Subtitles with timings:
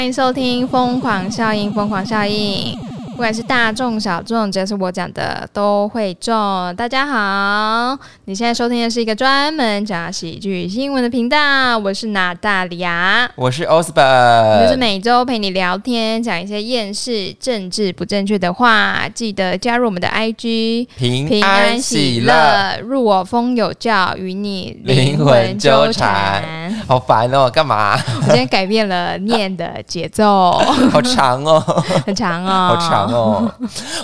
[0.00, 2.74] 欢迎收听《疯狂效应》，疯狂效应，
[3.10, 6.74] 不管是大众小众，只要是我讲的都会中。
[6.74, 19.06] 大家好，你现在收听的是一个专门讲喜剧新闻的频道，我是娜大利亚，我是我就是每周陪你聊天，讲一些厌世、政治不正确的话。
[19.14, 26.79] 记得加入我们的 IG，平平安安喜喜乐，入我风有教，与你灵魂纠缠缠。
[26.90, 27.96] 好烦哦，干嘛？
[28.20, 30.50] 我今天改变了念的节奏，
[30.90, 31.60] 好长哦，
[32.04, 33.48] 很长哦，好长哦。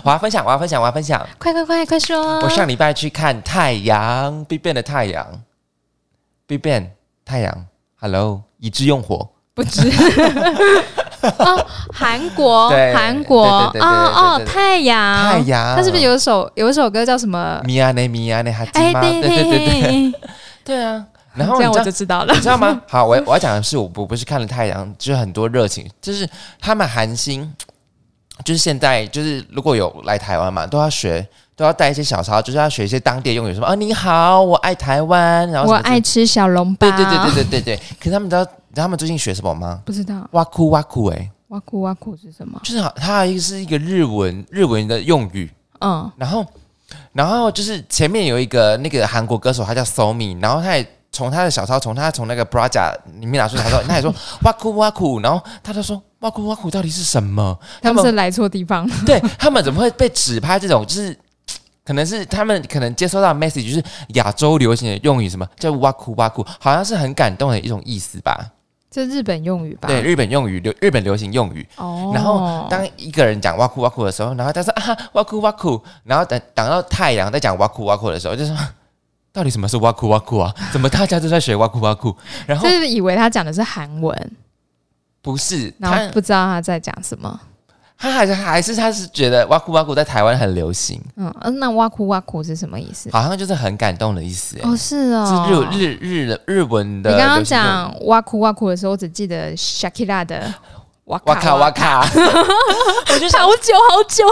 [0.05, 1.21] 我要分享，我要分享，我要分享。
[1.37, 2.39] 快快快快说！
[2.43, 5.27] 我上礼拜去看太阳，Big Bang 的太阳
[6.47, 6.91] ，Big Bang
[7.25, 7.67] 太阳
[8.01, 9.30] ，Hello，一致用火。
[9.53, 9.80] 不知
[11.39, 17.61] 哦，韩国， 对韩国，哦哦，太阳，太阳他是不是有一首有一首歌叫什么？
[17.65, 19.01] 米亚内米亚内哈基哎，吗？
[19.01, 20.13] 对对对对，
[20.65, 21.05] 对啊。
[21.37, 22.41] 然后这样我就知道了你。
[22.41, 22.81] 知道吗？
[22.89, 26.29] 好，我我要讲的是，我不不是看了太阳，就是很多热情，就是
[26.61, 27.53] 他们韩星，
[28.45, 36.91] 就是现在就是如果有来台湾嘛，都要学，都要带一些小抄，就是要学一些当地用语，什么啊你好，我爱台湾，然后我爱吃小笼包。
[36.91, 37.77] 对对对对对对对。
[37.99, 39.80] 可是他们知道，他们最近学什么吗？
[39.85, 42.60] 不知道哇酷哇酷哎，哇酷哇酷是什么？
[42.65, 46.45] 就是好它还是一个日文日文的用语，嗯，然后
[47.13, 50.87] 然后就是前面有一个那个韩国歌手，他叫 Somi，然后他也。
[51.17, 57.59] 从他的小抄，从他从那个 b r a j a 里面拿出小抄，他也说哇酷哇酷，然后他就说哇酷哇酷到底是什么？
[57.81, 58.87] 他们是来错地方。
[59.07, 60.85] 对他们怎么会被指派这种？
[60.85, 61.19] 就是
[61.87, 68.39] 可能是他们可能接收到 message 就是亚洲流行的用语，什么叫哇酷哇酷，好像是很感动的一种意思吧？
[68.91, 69.89] 这日本用语吧？
[69.89, 71.67] 对，日本用语流日本流行用语。
[71.77, 72.12] 哦。
[72.15, 78.55] 然后当一个人讲哇酷哇酷的时候，然后他说啊哇酷哇酷，然后等等到太阳在讲哇酷哇酷的时候，就说
[79.37, 80.50] 到底什么是哇酷哇酷啊？
[80.72, 82.16] 怎么大家都在学哇酷哇酷？
[82.47, 84.32] 然后就是以为他讲的是韩文，
[85.20, 87.38] 不是然后，不知道他在讲什么。
[87.98, 93.10] 他还是还是他是觉得哇酷哇酷在台湾很流行，嗯，呃那哇酷哇酷是什么意思？
[93.12, 94.62] 好像就是很感动的意思、欸。
[94.66, 97.10] 哦，是哦，是日日日日文的。
[97.10, 100.52] 你刚刚讲哇酷哇酷的时候，我只记得 Shakira 的
[101.04, 102.00] 哇哇卡哇，卡，
[103.12, 104.25] 我就想好久好久。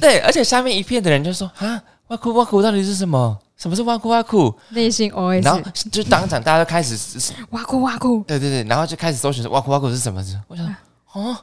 [0.00, 3.38] 对，而且下面一片的人就说啊，哇酷哇酷到底是什么？
[3.56, 4.54] 什么是哇酷哇酷？
[4.70, 5.10] 内心
[5.42, 10.22] 然后 OS 就当场大家都开始，哇酷哇酷，对对对，然后就开始搜寻说哇酷哇酷是什么？
[10.48, 10.74] 我想
[11.12, 11.36] 哦。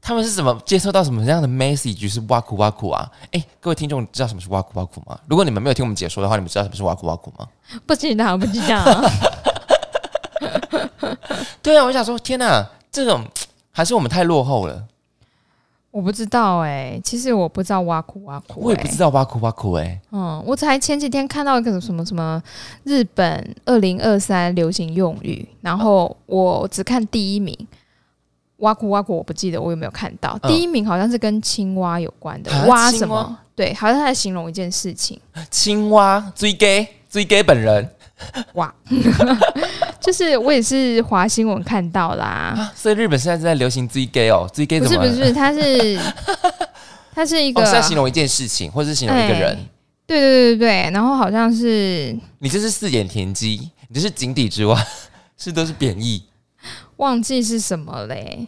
[0.00, 3.10] 他们是怎么接收到什么样的 message 是哇酷哇酷啊？
[3.32, 5.18] 哎，各位听众知道什么是哇酷哇酷吗？
[5.28, 7.46] 如果你们没有听我们解说的话，你们知道什么是哇酷哇酷吗？
[7.84, 9.10] 不知道不知道。
[11.60, 13.24] 对啊，我想说，天哪，这种
[13.72, 14.82] 还是我们太落后了。
[15.90, 22.40] 我不知道哎、其实我不知道挖苦挖苦、我也不知道挖苦挖苦哎，嗯，我才前几天看到一个什么什么
[22.84, 27.56] 日本二零二三流行用语，然后我只看第一名。
[28.58, 30.36] 挖苦挖苦，我不记得我有没有看到。
[30.42, 33.38] 嗯第一名好像是跟青蛙有关的，啊蛙什么？
[33.54, 35.16] 对，好像在形容一件事情。
[35.48, 37.88] 青蛙追 gay 追 gay 本人
[38.54, 38.74] 哇，
[40.02, 45.12] 就是我也是华新闻看到啦，啊，所以日本现在正在流行追 gay 哦，追 gay 不怎么了？
[45.12, 45.98] 是不是，它是
[47.14, 49.54] 它 是一个，哦，是在形容一件事情，或者是形容一个人。
[49.56, 49.58] 哎
[50.08, 54.74] 对对对对对，然后好像是你这是四眼田鸡，你这是井底之蛙，
[55.36, 56.24] 是都是贬义。
[56.96, 58.46] 忘记是什么嘞，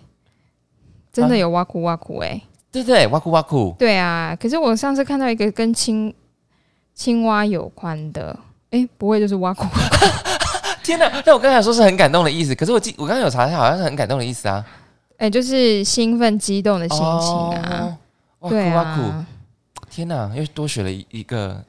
[1.13, 2.41] 真的有挖苦挖苦哎、
[2.73, 6.15] 对对，挖苦挖苦，对啊，可是我上次看到一个跟青
[6.95, 8.35] 青蛙有关的，
[8.71, 9.67] 哎，不会就是哇酷？
[10.91, 11.23] 天哪！
[11.25, 14.65] 那我刚才说是很感动的意思，可是我记我刚刚有查一下，好像是很感动的意思啊，
[15.19, 17.97] 哎，就是兴奋激动的心情啊，
[18.41, 19.27] 哦哇对酷哇酷，啊，
[19.89, 20.31] 天哪！
[20.35, 21.63] 又多学了一一个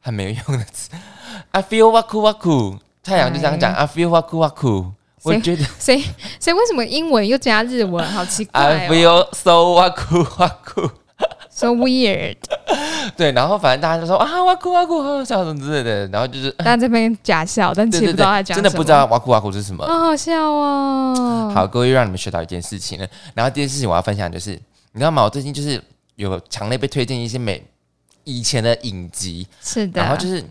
[0.00, 0.90] 很没有用的词。
[1.52, 4.92] I feel 哇酷哇酷，太阳就这样讲哎，I feel 哇酷哇酷。
[5.22, 6.02] 我觉得 谁
[6.40, 10.90] 谁为什么英文又加日文，好奇怪 I 哦 feel so 哇酷哇酷。
[11.60, 12.36] ，so weird。
[13.16, 19.86] 对，然后反正大家就说啊哇酷哇酷，好好笑什么之类的，然后就是大家这边假笑，但其实不知道在，讲什么真的不知道哇酷哇酷是什么。
[19.86, 21.50] 好好笑哦。
[21.54, 23.06] 好，各位又让你们学到一件事情了。
[23.34, 24.52] 然后第二件事情我要分享的就是，
[24.92, 25.22] 你知道吗？
[25.22, 25.82] 我最近就是
[26.16, 27.62] 有强烈被推荐一些美
[28.24, 30.44] 以前的影集，是的，然后就是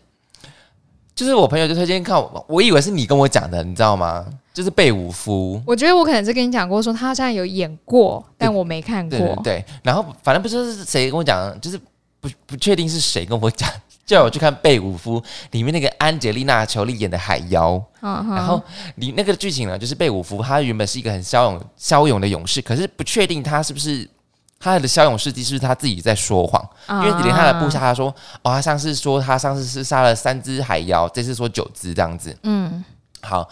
[1.19, 4.25] 就是我朋友就推荐看我，我以为是你跟我讲的，你知道吗？
[4.53, 5.61] 就是贝武夫。
[5.67, 9.19] 我觉得我可能是跟你讲过，说他好像有演过，但我没看过。
[9.19, 11.77] 对对对，然后反正不知道是谁跟我讲，就是
[12.21, 13.69] 不不确定是谁跟我讲，
[14.07, 15.19] 叫我去看《贝武夫》
[15.51, 17.83] 里面那个安吉丽娜·裘丽演的海妖。
[17.99, 18.63] 然后
[18.95, 24.09] 你那个剧情呢，就是贝武夫他原本是一个很骁勇骁勇的勇士，可是不确定他是不是
[24.59, 32.37] 他的骁勇事迹是不是他自己在说谎，因为连他的部下他说哦，他上次说他上次是杀了三只海妖，这次说九只这样子。
[32.43, 32.83] 嗯，
[33.21, 33.47] 好，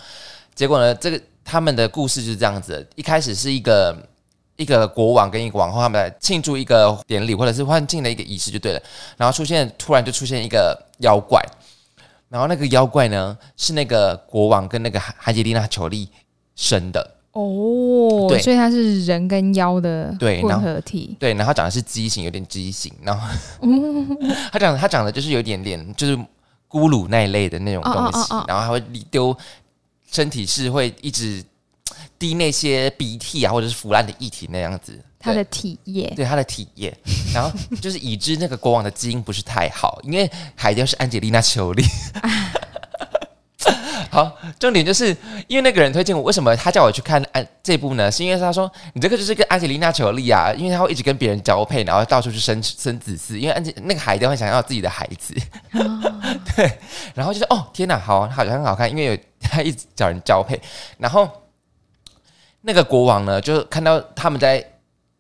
[0.54, 3.98] 结果呢，这个他们的故事就是这样子，一开始是一个
[4.58, 8.82] 一个国王跟一个王后他们来庆祝一个典礼，或者是欢庆的一个仪式就对了，
[9.16, 11.42] 然后出现突然就出现一个妖怪，
[12.28, 16.12] 然后那个妖怪呢是那个国王跟那个海海吉丽娜裘丽
[16.56, 18.40] 生的，哦，对。
[18.42, 21.16] 所以它是人跟妖的混对然后合体。
[21.20, 23.28] 对，然后他长得是畸形，有点畸形，然后
[24.52, 26.18] 他长得他长得就是有点点就是
[26.70, 28.46] 咕噜那一类的那种东西，哦哦哦哦。
[28.48, 28.80] 然后还会
[29.12, 29.38] 丢
[30.12, 31.44] 身体是会一直
[32.18, 36.12] 滴那些鼻涕啊或者是腐烂的液体那样子，他的体液。
[36.16, 36.92] 对他的体液，
[37.34, 41.84] 然后就是已知那个国王的基因不是太好，因为海雕是安吉丽娜·裘丽。
[44.18, 45.16] 好，重点就是
[45.46, 48.12] 因为那个人推荐我，为什么他叫我去看安这部呢？
[48.12, 55.36] 是因为他说你这个就是跟安吉丽娜·裘丽啊，因为他会一直跟别人交配，然后到处去生生子嗣，因为安吉那个海雕很想要自己的孩子，
[56.56, 56.80] 对，
[57.14, 60.60] 然后就是哦天哪，好好像很好看，因为有他一直找人交配，
[60.98, 61.30] 然后
[62.62, 64.66] 那个国王呢，就看到他们在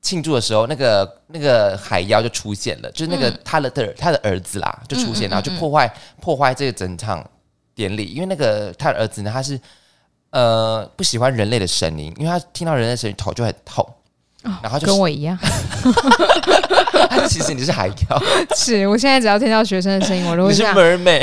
[0.02, 5.88] 庆祝的时候，那个那个海妖就出现了，就是那个他的的他的儿子啦，就出现，然后就破坏
[6.20, 7.24] 破坏这个整场
[7.78, 9.58] 典礼，因为那个他的儿子呢，他是
[10.32, 13.88] 呃不喜欢人类的声音，因为他听到人类的声音头就很痛，
[14.64, 15.38] 然后就跟我一样，
[17.10, 17.94] 他其实你是海妖，
[18.58, 20.76] 是我现在只要听到学生的声音，我都会这样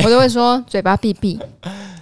[0.05, 1.39] 我都会说嘴巴闭闭。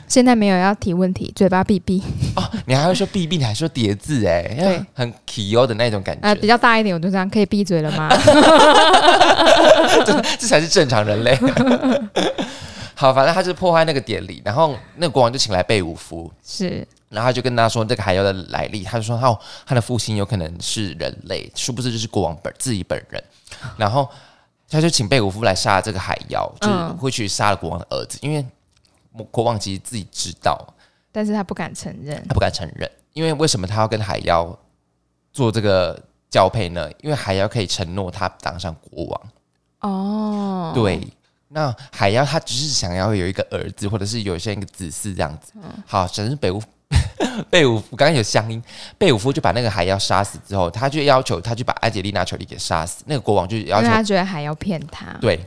[0.08, 2.02] 现在没有要提问题，嘴巴闭闭。
[2.36, 8.10] 哦，你还会说闭闭你还说叠字哎，对，很 K O 的那种感啊、觉，比较大一点，我就这样，可以闭嘴了吗？
[10.38, 11.34] 这才是正常人类。
[13.02, 23.20] 好，反正他就是破坏那个典礼，然后那个国王就请来贝武夫，是，然后他就跟他说这个海妖的来历，他就说他，他的父亲有可能是人类，殊不知就是国王本自己本人，
[23.76, 24.08] 然后
[24.68, 26.96] 他就请贝武夫来杀这个海妖，就是嗯。
[26.96, 28.46] 会去杀了国王的儿子，因为
[29.32, 30.56] 国王其实自己知道，
[31.10, 32.24] 但是他不敢承认。
[32.28, 34.56] 他不敢承认，因为为什么他要跟海妖
[35.32, 36.00] 做这个
[36.30, 36.88] 交配呢？
[37.02, 39.20] 因为海妖可以承诺他当上国王。
[39.80, 41.00] 哦，，对，
[41.52, 45.52] 那海妖他只是想要有一个儿子，或者是有些一个子嗣这样子。
[45.56, 46.62] 嗯好，只是北武
[47.50, 48.62] 贝武夫刚刚有乡音，
[48.98, 53.02] 贝武夫就把那个海妖杀死之后，他就要求他去把安吉丽娜·裘丽给杀死。
[53.06, 55.12] 那个国王就要求为他觉得海妖骗他。
[55.20, 55.44] 对，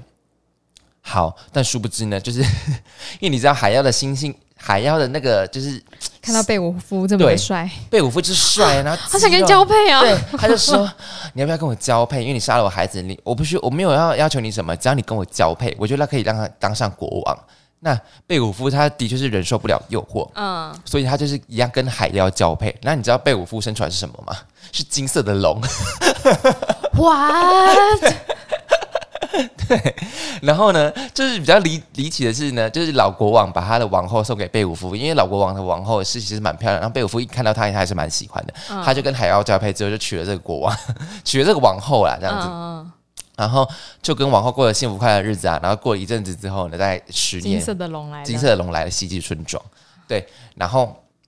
[1.02, 2.42] 好，但殊不知呢，就是
[3.20, 5.82] 因为你知道海妖的星星，海妖的那个就是
[6.26, 10.02] 看到贝武夫这么帅，贝武夫就是帅， 然后他想跟你交配啊！
[10.02, 10.92] 对，他就说
[11.34, 12.22] 你要不要跟我交配？
[12.22, 17.38] 因为你杀了我孩子，你我不需我没有要要求你什么，只要你跟我交配，我觉得可以让他当上国王。
[17.82, 17.96] 那
[18.26, 22.76] 贝武夫他的确是忍受不了诱惑，嗯，所以他就是一样跟海妖交配。
[22.82, 24.36] 那你知道贝武夫生出来是什么吗？
[24.72, 25.62] 是金色的龙。
[29.70, 29.94] what？
[30.42, 38.54] 然后呢，就是比较离离奇的是呢，就是老国王把他的王后送给贝武夫，因为老国王的王后是其实蛮漂亮，然后贝武夫一看到她，他还是蛮喜欢的，
[38.84, 40.78] 他就跟海妖交配之后就娶了这个国王，
[41.24, 42.48] 娶了这个王后啦，这样子。
[42.50, 42.92] 嗯，
[43.38, 43.68] 然后
[44.02, 45.60] 就跟王后过了幸福快乐的日子啊。
[45.62, 49.62] 然后过了一阵子之后呢，在十年，金色的龙来了，金色的龙来了，袭击村庄。
[50.08, 50.84] 对，然后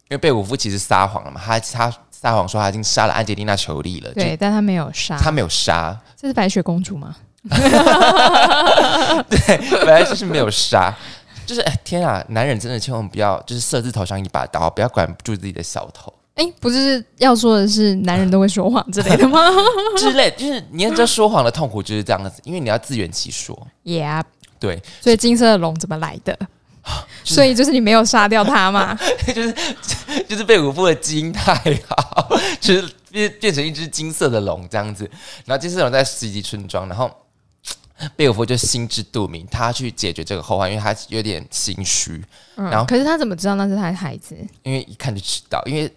[0.09, 5.17] 因为贝武夫其实撒谎了嘛，他他撒谎说他已经杀了安吉丽娜·裘丽了，对，但他没有杀。
[5.17, 7.15] 他没有杀，这是白雪公主吗？
[9.29, 10.93] 本来就是没有杀。
[11.45, 19.39] 就是哎天啊，男人真的千万不要就是色字头上一把刀，不要管不住自己的小头哎，不是要说的是男人都会说谎之类的吗
[19.97, 20.29] 之类。
[20.31, 23.57] 就是你要知道说谎的痛苦就是这样子，因为你要自圆其说。
[23.85, 24.23] ？Yeah，
[24.59, 26.37] 对，所以金色的龙怎么来的？
[27.23, 28.97] 是所以就是你没有杀掉他嘛？
[29.33, 29.55] 就是
[30.27, 31.53] 就是贝武夫的基因太
[31.87, 32.29] 好，
[32.61, 35.09] 就是变变成一只金色的龙这样子。
[35.45, 37.09] 然后金色龙在袭击村庄，然后
[38.15, 42.23] 贝尔福就心知肚明，他去解决这个后患，因为他有点心虚，
[42.55, 44.35] 嗯然后可是他怎么知道那是他的孩子？
[44.63, 45.91] 因为一看就知道，因为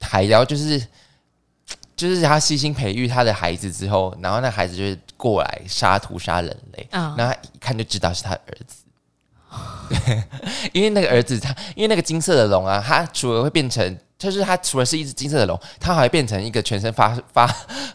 [0.00, 0.80] 海妖就是
[1.94, 8.76] 就是他悉心培育他的孩子之后，然后那孩子就是过来杀屠杀人类，啊然后他一看就知道是他儿子。
[9.88, 10.22] 对，
[10.72, 17.46] 因为那个儿子他，因为那个金色的龙啊，他除了会变成，就是他除了是一只金色的龙，他还会变成一个全身发发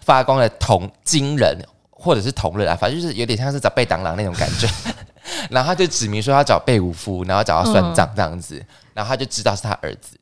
[0.02, 1.56] 发光的铜金人，
[2.02, 4.68] 或者是同人啊，反正就是有点像是找贝当郎那种感觉。
[5.52, 8.62] 然后他就指明说要找贝武夫，然后找他算账这样子，
[8.94, 10.18] 然后他就知道是他儿子。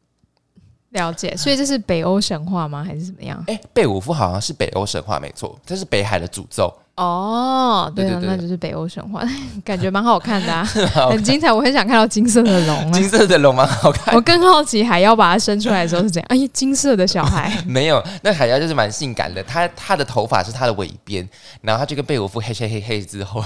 [0.90, 2.84] 了解，所以这是北欧神话吗？
[2.84, 3.42] 还是怎么样？
[3.48, 6.72] 哎，贝武夫好像是北欧神话没错，这是北海的诅咒。
[7.00, 9.24] 哦，对啊，那就是北欧神话，
[9.64, 10.64] 感觉蛮好看的啊，
[11.10, 11.50] 很精彩。
[11.52, 13.08] 我很想看到金色的龙金啊。
[13.08, 16.28] 色的龙蛮好看我，更好奇海妖把它生出来的时候是怎样？
[16.30, 21.28] 哎，金色的小孩，没有，那海妖就是蛮性感的，他他的头发是他的尾边，
[21.62, 23.42] 然后他就跟贝武夫嘿嘿嘿嘿之后，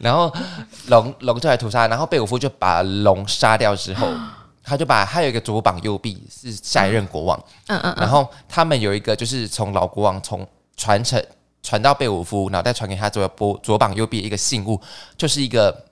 [0.00, 0.32] 然后
[0.88, 4.08] 龙龙就来屠杀，然后贝武夫就把龙杀掉之后，
[4.64, 10.44] 他就把他有一个左膀右臂是下一任国王，嗯嗯然后他们有一个就是从老国王从
[10.76, 11.22] 传承
[11.66, 14.80] 传到贝武夫，然后再传给他左左左膀右臂一个信物，
[15.16, 15.84] 就是一个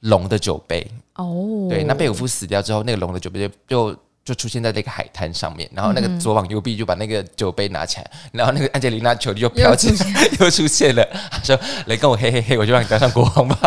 [0.00, 0.86] 龙的酒杯。
[1.16, 9.96] 哦，对，那贝武夫死掉之后，那个龙的酒杯就就就出现在那个海滩上面，然后那个左膀右臂就把那个酒杯拿起来，然后那个安吉丽娜·裘丽就飘起来，
[10.38, 11.04] 又出现了。
[11.32, 13.56] 他说：“来跟我嘿嘿嘿，我就让你当上国王吧。”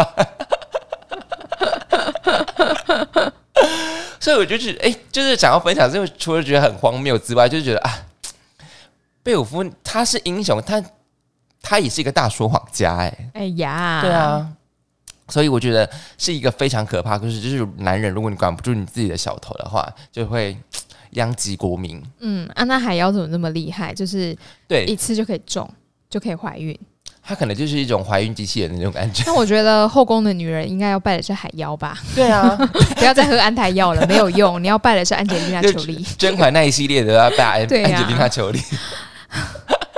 [4.22, 8.06] 所以我就觉得，哎、就是想要分享这个，除了觉得很荒谬之外，就是觉得啊，
[9.24, 10.84] 贝武夫他是英雄，他
[11.62, 13.18] 他也是一个大说谎家、哎。
[13.34, 14.48] 哎呀，对，啊，
[15.28, 20.58] 所以我觉得是一个非常可怕的故事，就是男人，如果你管不住你自己的小头的话，就会
[21.12, 22.02] 殃及国民。
[22.20, 23.94] 嗯，啊，那海妖怎么那么厉害？
[23.94, 24.38] 就是
[24.68, 25.70] 对一次就可以中，
[26.10, 26.78] 就可以怀孕。
[27.22, 29.24] 她可能就是一种怀孕机器人的那种感觉。
[29.28, 32.56] 那我觉得后宫的女人应该要拜的是海妖吧，对啊，
[32.98, 34.58] 不要再喝安胎药了，没有用。
[34.64, 36.04] 你要拜的是安吉丽娜·裘丽。
[36.18, 38.60] 甄嬛那一系列的要拜安对啊安吉丽娜·裘丽，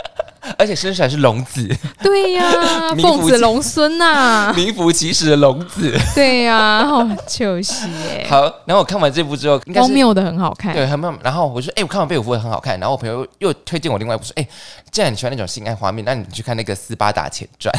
[0.62, 1.68] 而且生出来是龙子，
[2.04, 5.92] 对呀、 名副凤子龙孙呐、 名副其实的龙子。
[6.14, 10.72] 对呀、好，就是耶， 好，然后我看完这部之后，应该是荒谬的很好看。
[10.76, 11.12] 对，很妙。
[11.24, 12.80] 然后我说，哎、我看完《贝武夫》很好看。
[12.80, 14.48] 然后我朋友又推荐我另外一部，说，哎、
[14.92, 17.74] 既然你喜欢那种性爱画面，那你去看那个《斯巴达前传》。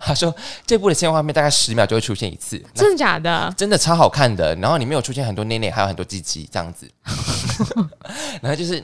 [0.00, 3.52] 他说这部的性爱画面大概十秒就会出现一次，真的假的？
[3.58, 4.54] 真的超好看的。
[4.56, 6.88] 然后里面有出现很多内内，还有很多鸡鸡这样子。
[8.40, 8.82] 然后就是。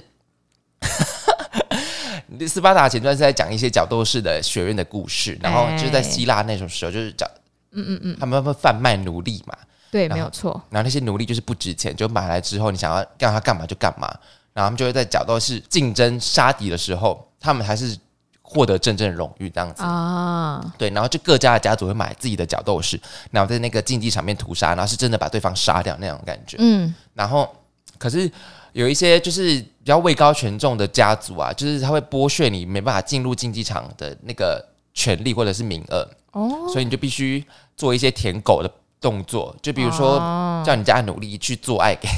[2.49, 7.29] 斯巴达前传是在讲一些角斗士的学院的故事，然后就是在希腊那种时候，就是讲，
[7.73, 9.57] 嗯嗯嗯，他们会贩卖奴隶嘛，
[9.91, 10.53] 对，没有错。
[10.71, 14.07] 然后那些奴隶就是不值钱，就买来之后，你想要让他干嘛就干嘛。
[14.55, 17.97] 然后他们就会在角斗士竞争杀敌的时候，他们还是
[18.43, 19.83] 获得真正的荣誉这样子。
[19.83, 26.59] 啊，对，然后就各家的家族会买自己的角斗士，然后在那个竞技场面屠杀，然后是真的把对方杀掉那种感觉。
[26.61, 27.51] 嗯，然后
[27.97, 28.31] 可是
[28.73, 34.65] 有一些就是比较位高权重的家族啊，就是他会剥削你没办法进入竞技场的那个
[34.95, 37.45] 权利或者是名额，哦，所以你就必须
[37.77, 42.09] 做一些舔狗的动作，就比如说哦叫你家努力去做爱给。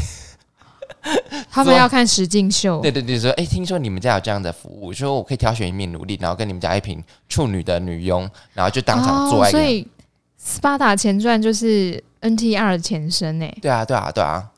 [1.51, 9.51] 他们要看实境秀，对对对，说哎，听说你们家有这样的服务，说我可以挑选一名奴隶，然后跟你们家一瓶处女的女佣，然后就当场做爱哦。
[9.51, 9.61] 所。
[9.61, 9.83] 以
[10.37, 13.47] 《斯巴达前传》就是 NTR 的前身呢。
[13.61, 14.51] 对啊，对啊，对啊，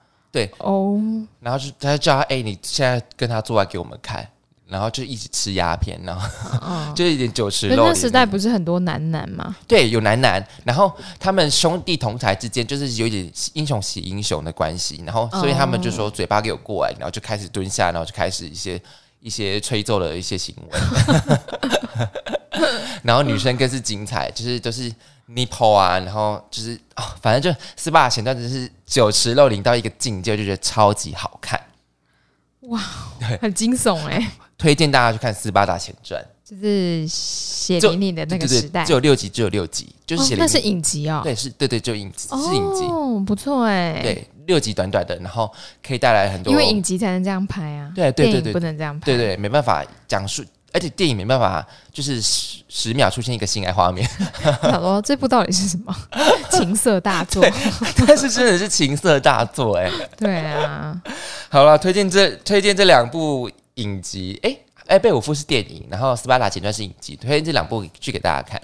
[0.59, 0.99] 哦，
[1.41, 4.27] 然后就他就叫他哎，你现在跟他做爱给我们看，
[4.67, 6.29] 然后就一起吃鸦片，然后
[6.63, 7.85] 嗯， 就一点酒池肉林。
[7.85, 9.55] 可是那时代不是很多男男吗？
[9.69, 18.81] 对，有男男，然后他们兄弟同台之间就是有一点英雄惜英雄的关系，然后所以他们就说嘴巴给我过来，然后就开始蹲下，然后就开始一些
[19.21, 20.81] 一些吹奏的一些行为，
[23.03, 24.93] 然后女生更是精彩，就是都是
[25.29, 31.61] nipple 啊，然后就是哦，反正就斯巴达前段真是酒池肉林到一个境界，就觉得超级好看，
[32.61, 32.81] 哇
[33.41, 42.85] 很惊悚哎，推荐大家去看《斯巴达前传》，就是血就淋淋的那个时代，只有六集，只有六集，就是那是影集哦，对，是对对，就影集是影集。
[42.85, 45.53] 哦，不错哎，，对，六集短短的，然后
[45.85, 50.45] 可以带来很多，因为影集才能这样拍啊，对对对对不能这样拍，对对，没办法讲述，
[50.77, 54.07] 而且电影没办法就是十十秒出现一个性爱画面，
[54.61, 55.97] 想说这部到底是什么？
[56.53, 57.43] 情色大作？
[58.07, 60.95] 但是真的是情色大作哎、对啊，
[61.49, 64.55] 好了，推荐这推荐这两部影集，哎、
[64.87, 68.61] 哎，贝武夫是电影，然后斯巴达前传是影集，推荐这两部剧给大家看。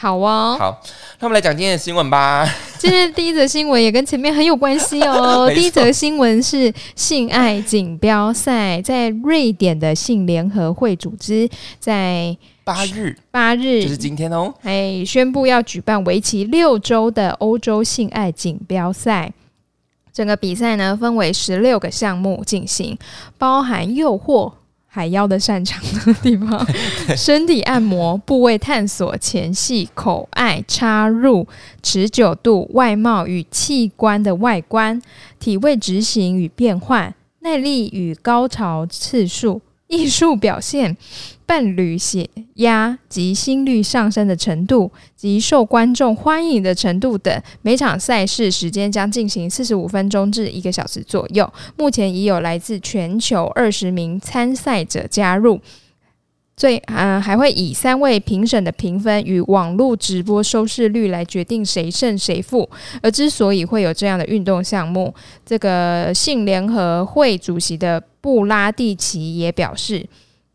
[0.00, 0.56] 好哦。
[0.58, 0.80] 好，
[1.18, 2.48] 那我们来讲今天的新闻吧。
[2.80, 5.46] 今天的第一则新闻也跟前面很有关系哦。
[5.54, 11.46] 第一则新闻是性爱锦标赛，在瑞典的性联合会组织
[11.78, 19.30] 在八日八日就是今天哦，哎宣布要举办为期六周的欧洲性爱锦标赛。
[20.14, 22.96] 整个比赛呢分为十六个项目进行，
[23.36, 24.50] 包含诱惑、
[24.92, 26.66] 海妖的擅长的地方、
[27.16, 31.46] 身体按摩、部位探索、前戏、口爱、插入、
[31.80, 35.00] 持久度、外貌与器官的外观、
[35.38, 40.96] 体位执行与变换、耐力与高潮次数、艺术表现、
[41.44, 47.42] 伴侣血压及心率上升的程度及受观众欢迎的程度等。
[47.60, 51.52] 每场赛事时间将进行四十五分钟至一个小时左右。
[51.76, 55.60] 目前已有来自全球二十名参赛者加入。
[56.60, 62.68] 最啊、还会以三位评审的评分与网络直播收视率来决定谁胜谁负。
[63.00, 65.14] 而之所以会有这样的运动项目，
[65.46, 70.06] 这个性联合会主席的布拉蒂奇也表示，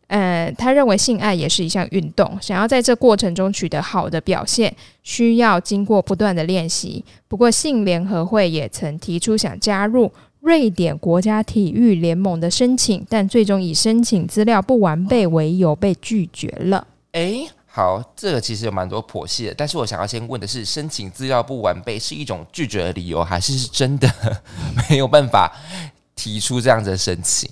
[0.06, 4.72] 呃，他认为性爱也是一项运动，想要在这过程中取得好的表现，
[5.02, 7.04] 需要经过不断的练习。
[7.26, 10.12] 不过，性联合会也曾提出想加入
[10.46, 16.86] 瑞典国家体育联盟的申请，但最终以申请资料不完备为由被拒绝了。
[17.12, 24.08] 诶，好，这个其实有蛮多剖析的，但是我想要先问的是，申请资料不完备是一种拒绝的理由，还是是真的
[24.88, 25.52] 没有办法
[26.14, 27.50] 提出这样子的申请？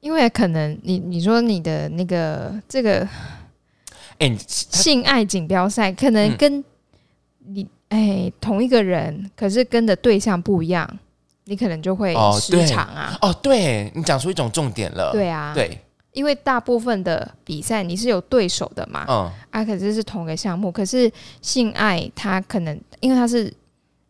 [0.00, 3.08] 因为可能你你说你的那个这个
[4.18, 6.62] 诶，你性爱锦标赛，可能嗯跟
[7.38, 10.98] 你哎、同一个人，可是跟的对象不一样，
[11.44, 13.16] 你可能就会失常啊。
[13.20, 15.78] 哦，对你讲出一种重点了，对啊，，对，
[16.12, 23.52] 因为大部分的比赛你是有对手的嘛，嗯，啊，可是是同个项目，可是性爱它可能因为它是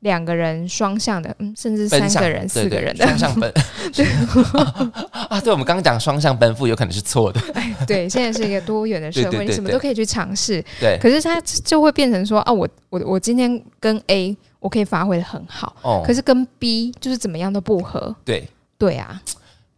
[0.01, 3.53] 两个人双向的，嗯，甚至三个人、四个人的，双向奔，
[5.31, 7.41] 啊，对，我们刚刚讲双向奔赴有可能是错的，
[7.87, 10.63] 对，现在是一个多元的社会，你什么都可以去尝试。
[10.81, 16.03] 对，可是它就会变成说啊，我我我今天跟 A 我可以发挥的很好，哦。
[16.07, 18.15] 可是跟 B 就是怎么样都不合。
[18.25, 19.21] 对，对啊，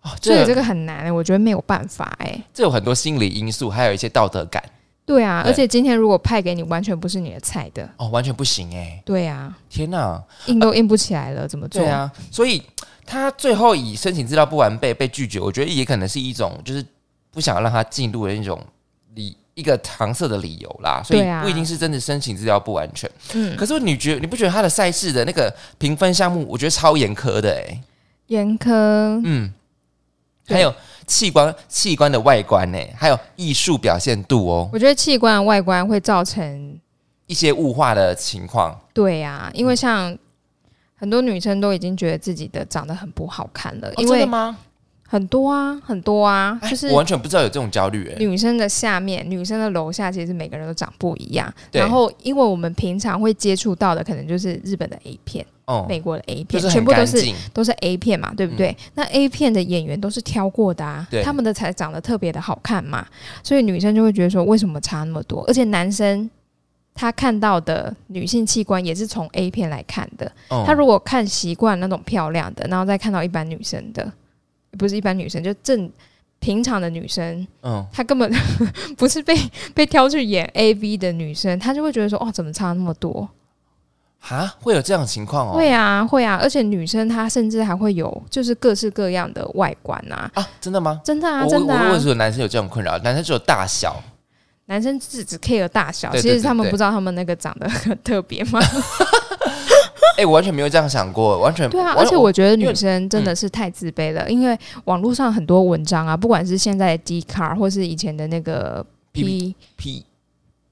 [0.02, 4.62] 哦，所以这个很难、我觉得没有办法哎、这有很多心理因素，还有一些道德感，
[5.06, 5.50] 对啊，对。
[5.50, 11.82] 而且今天如果派给你完全不是你的菜的，哦，完全不行哎，对啊，天哪，硬都硬不起来了，怎么做？
[11.82, 12.62] 对啊，所以
[13.06, 16.84] 他最后以申请资料不完备被拒绝，我觉得也可能是一种就是
[17.30, 18.62] 不想让他进入的那种
[19.14, 23.08] 理一个搪塞的理由啦，所以不一定是真的申请资料不完全。
[23.34, 27.80] 嗯，可是你觉得你不觉得他的赛事的那个评分项目，我觉得超严苛的哎、
[28.26, 28.70] 严苛，
[29.24, 29.52] 嗯，
[30.46, 30.56] 对。
[30.56, 30.74] 还有
[31.06, 36.78] 器官器官的外观呢、还有艺术表现度哦，我觉得器官的外观会造成
[37.26, 38.76] 一些物化的情况。
[38.92, 40.16] 对啊，因为像
[40.96, 44.56] 很多女生都已经觉得自己的长得很不好看了，哦、因为吗？
[45.14, 51.54] 很多啊，很多啊，哎就是我完全不知道有这种焦虑哎、女生的下面、女生的楼下，其实每个人都长不一样。
[51.70, 57.24] 对然后，因为我们平常会接触到的，可能就是日本的 A 片、哦，美国的 A 片，就是全部都是。
[57.52, 58.76] 都是 A 片嘛，对不对？
[58.94, 63.06] 那 A 片的演员都是挑过的啊对，他们的才长得特别的好看嘛，
[63.44, 65.44] 所以女生就会觉得说，为什么差那么多？
[65.46, 66.28] 而且男生
[66.92, 74.12] 他看到的女性器官也是从 A 片来看的，哦他如果看习惯那种漂亮的，然后再看到一般女生的，
[74.78, 75.90] 不是一般女生，就正
[76.38, 78.30] 平常的女生，嗯，她根本
[78.96, 79.34] 不是被
[79.74, 83.28] 被挑去演 A V 的女生，她就会觉得说，哦，怎么差那么多？
[84.28, 85.52] 啊，会有这样的情况哦？
[85.54, 91.00] 会啊，会啊，而且女生她甚至还会有就是各式各样的外观啊，啊，真的吗？
[91.04, 94.02] 真的啊，我真的啊我我，只有男生有这种困扰，男生只有大小。
[94.66, 98.58] 男生只只 care 大小，对对其实他们不知道他们那个长得很 特别吗？
[100.18, 110.04] 哎、我完全没有这样想过，完全对啊，而且我觉得女生真的是太自卑了，因为网络上很多文章啊，不管是现在的 D car 或是以前的那个 P P P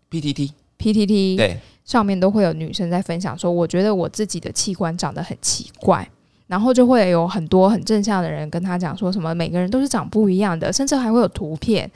[0.08, 6.08] P T T PTT 对上面都会有女生在分享说，我觉得我自己的器官长得很奇怪。
[6.48, 11.90] 然后就会有很多很正向的人跟他讲说什么每个人都是长不一样的，甚至还会有图片，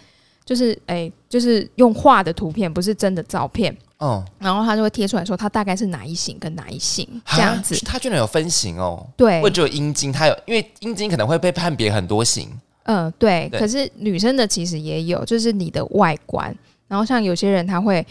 [0.47, 3.77] 就是哎，就是用画的图片，不是真的照片。
[3.99, 9.07] 哦，然后他就会贴出来说他大概是哪一型跟哪一型这样子啊，他居然有分型哦。
[9.17, 12.51] 对或，者只有阴茎，他有，因为阴茎可能会被判别很多型。
[12.85, 13.49] 嗯，对。
[13.51, 16.55] 对可是女生的其实也有，就是你的外观。
[16.89, 18.07] 然后像有些人他会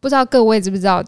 [0.00, 1.02] 不知道各位知不知道，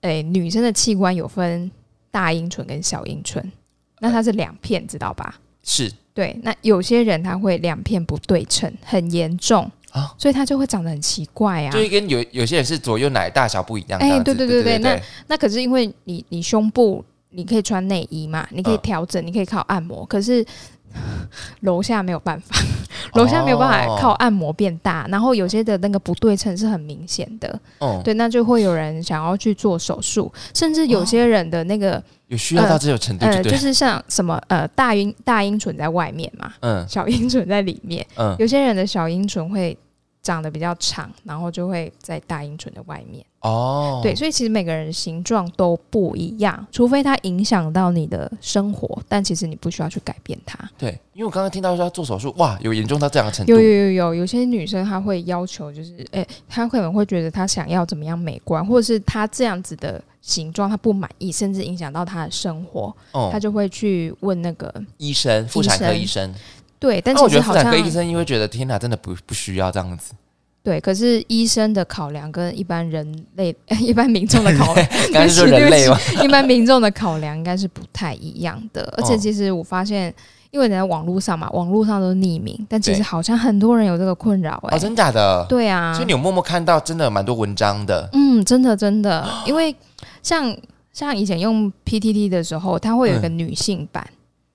[0.00, 1.70] 诶，女生的器官有分
[2.10, 3.52] 大阴唇跟小阴唇，
[4.00, 5.38] 那它是两片，知道吧？
[5.62, 11.70] 是对，那有些人他会两片不对称，很严重啊所以它就会长得很奇怪啊。
[11.70, 13.98] 就是跟有有些人是左右奶大小不一样。
[14.00, 20.44] 哎对对对对对那可是因为你你胸部你可以穿内衣嘛，你可以嗯调整，你可以靠按摩，可是
[21.60, 22.56] 楼下没有办法，
[23.12, 33.58] 楼下没有办法哦靠按摩变大，然后有些的那个不对称是很明显的，哦，对，那就会有人想要去做手术，甚至有些人的那个、有需要到这种程度，呃，就对了。
[33.58, 39.76] 就是像什么呃大阴大阴唇在外面嘛，嗯小阴唇在里面，嗯，有些人的小阴唇会
[40.22, 43.24] 长得比较长，然后就会在大阴唇的外面。
[43.40, 50.58] 哦，对，所以其实每个人的形状都不一样，除非它影响到你的生活，但其实你不需要去改变它。
[50.76, 66.34] 对，因为我刚刚听到说要做手术，哇，有严重到这样的程度有，有有有，有些女生她会要求，就是诶，她可能会觉得她想要怎么样美观，或者是她这样子的形状他不满意，甚至影响到他的生活，哦她，就会去问那个医生，妇产科医医生，
[66.78, 70.12] 对，但那我觉得妇产科医生因为觉得天哪，真的不不需要这样子。
[70.62, 74.86] 对，可是医生的考量跟一般人类、 一般民众的考 量。
[75.06, 75.96] 应该是说人类吗？
[76.22, 80.12] 一般民众的考量应该是不太一样的，而且哦其实我发现
[80.50, 85.46] 因为你在网络上嘛，网络上都是匿名，但其实对好像很多人有这个困扰哎、哦，真假的？
[85.48, 88.06] 对啊，所以你有默默看到，真的有蛮多文章的。
[88.12, 89.74] 嗯，真的真的， 因为
[90.28, 90.56] 像
[90.92, 94.06] 像以前用 PTT 的时候，它会有一个女性版，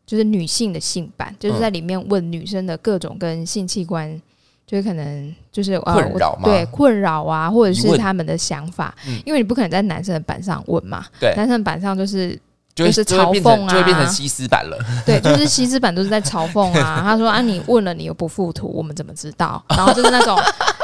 [0.05, 4.21] 就是女性的性版，就是在里面问女生的各种跟性器官。
[4.65, 12.31] 就是可能就是呃困扰吗对困扰啊，或者是他们的想法，嗯因为你不可能在男生的版上问嘛，对男生的版上就是
[12.73, 14.77] 就就是嘲讽啊就会变成西施版了。
[15.05, 17.01] 对，就是西施版都是在嘲讽啊。
[17.03, 19.61] 他说啊，你问了你又不附图，我们怎么知道？
[19.67, 20.39] 然后就是那种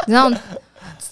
[0.05, 0.29] 你知道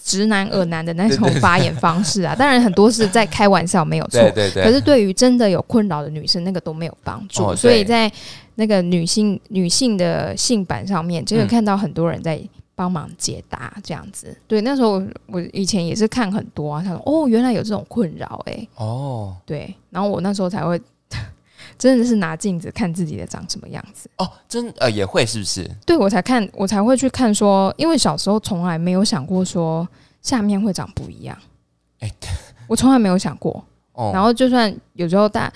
[0.04, 2.36] 直男恶男的那种发言方式啊。
[2.36, 4.20] 当然很多是在开玩笑，没有错。
[4.20, 4.64] 对对对。
[4.64, 7.44] 可是对于真的有困扰的女生，那个都没有帮助。
[7.44, 8.12] 哦所以在
[8.56, 12.40] 那个女性女性的性版上面，就会嗯看到很多人在
[12.76, 14.36] 帮忙解答这样子。
[14.48, 20.80] 对，那时候我以前也是看很多啊，他说哦，原来有这种困扰哎、哦对，然后我那时候才会
[21.78, 24.10] 真的是拿镜子看自己的长什么样子。
[24.18, 25.70] 哦，真呃也会是不是？
[25.86, 29.88] 对我才看，我才会去看说，因为小时候从来没有想过说
[30.22, 31.38] 下面会长不一样。
[32.00, 32.12] 哎
[32.68, 33.64] 我从来没有想过。
[33.94, 35.52] 哦，然后就算有时候大，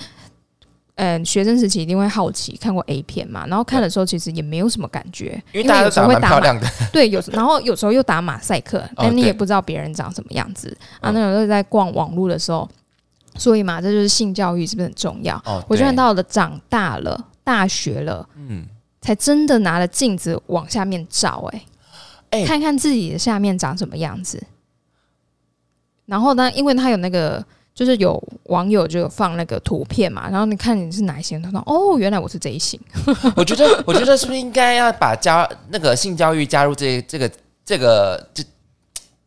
[0.96, 6.68] 嗯、学生时期一定会好奇看过 A 片嘛，然后看的时候其实也没有什么感觉，因为大家时候会打漂亮的。
[6.92, 11.12] 对，有时然后有时候又打马赛克，但你也不知道别人长什么样子、啊。
[11.12, 12.68] 嗯那种时候在逛网络的时候，
[13.42, 15.36] 所以嘛，这就是性教育是不是很重要？
[15.46, 18.24] 哦，我觉得到了长大了，大学了。
[18.36, 18.64] 嗯，
[19.02, 21.66] 才真的拿了镜子往下面照、欸，
[22.30, 24.42] 哎看看自己的下面长什么样子。
[26.06, 32.80] 然后呢，因为他有那个，就是有网友就有放那个图片嘛，然后你看你是哪一型，他说哦，原来我是这一型。
[33.36, 37.32] 我觉得我觉得是不是应该要把加那个性教育加入这这个
[37.66, 38.44] 这个这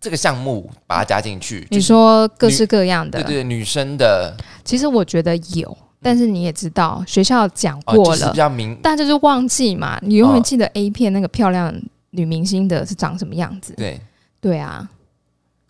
[0.04, 1.66] 这个项目，把它加进去？
[1.70, 11.74] 你就是说各式各样的，对对，女生的其实我觉得有，但是你也知道，学校讲哦，过了就是比，较明大家就忘记嘛，你永远哦记得 A 片那个漂亮
[12.10, 13.72] 女明星的是长什么样子。
[13.78, 13.98] 对
[14.42, 14.86] 对啊，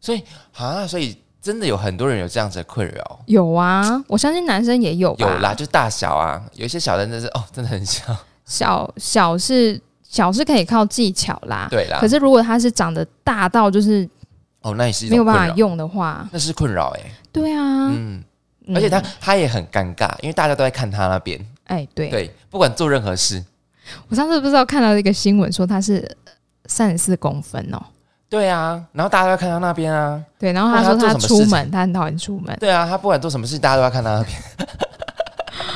[0.00, 0.20] 所以
[0.56, 3.20] 啊，所以真的有很多人有这样子的困扰。
[3.26, 5.30] 有啊，我相信男生也有吧。
[5.30, 8.02] 有啦，就是大小啊，有一些小的真的是哦，真的很小。
[8.44, 14.08] 小小是小是可以靠技巧啦，对啦，可是如果他是长得大到就是
[14.64, 17.00] 哦，那也是没有办法用的话，那是困扰哎、
[17.30, 17.60] 对啊，
[17.92, 18.24] 嗯，
[18.66, 18.74] 嗯。
[18.74, 23.44] 而且他他也很尴尬，因为大家都在看他那边，哎对，对，不管做任何事，
[24.08, 26.16] 我上次不知道看到一个新闻说他是
[26.64, 27.82] 三十四公分哦，
[28.30, 34.38] 对啊，然后大家都在看他那边啊，对，然后他说他出门，他很讨厌出门，对啊，他不管做什么事，大家都要看他那边，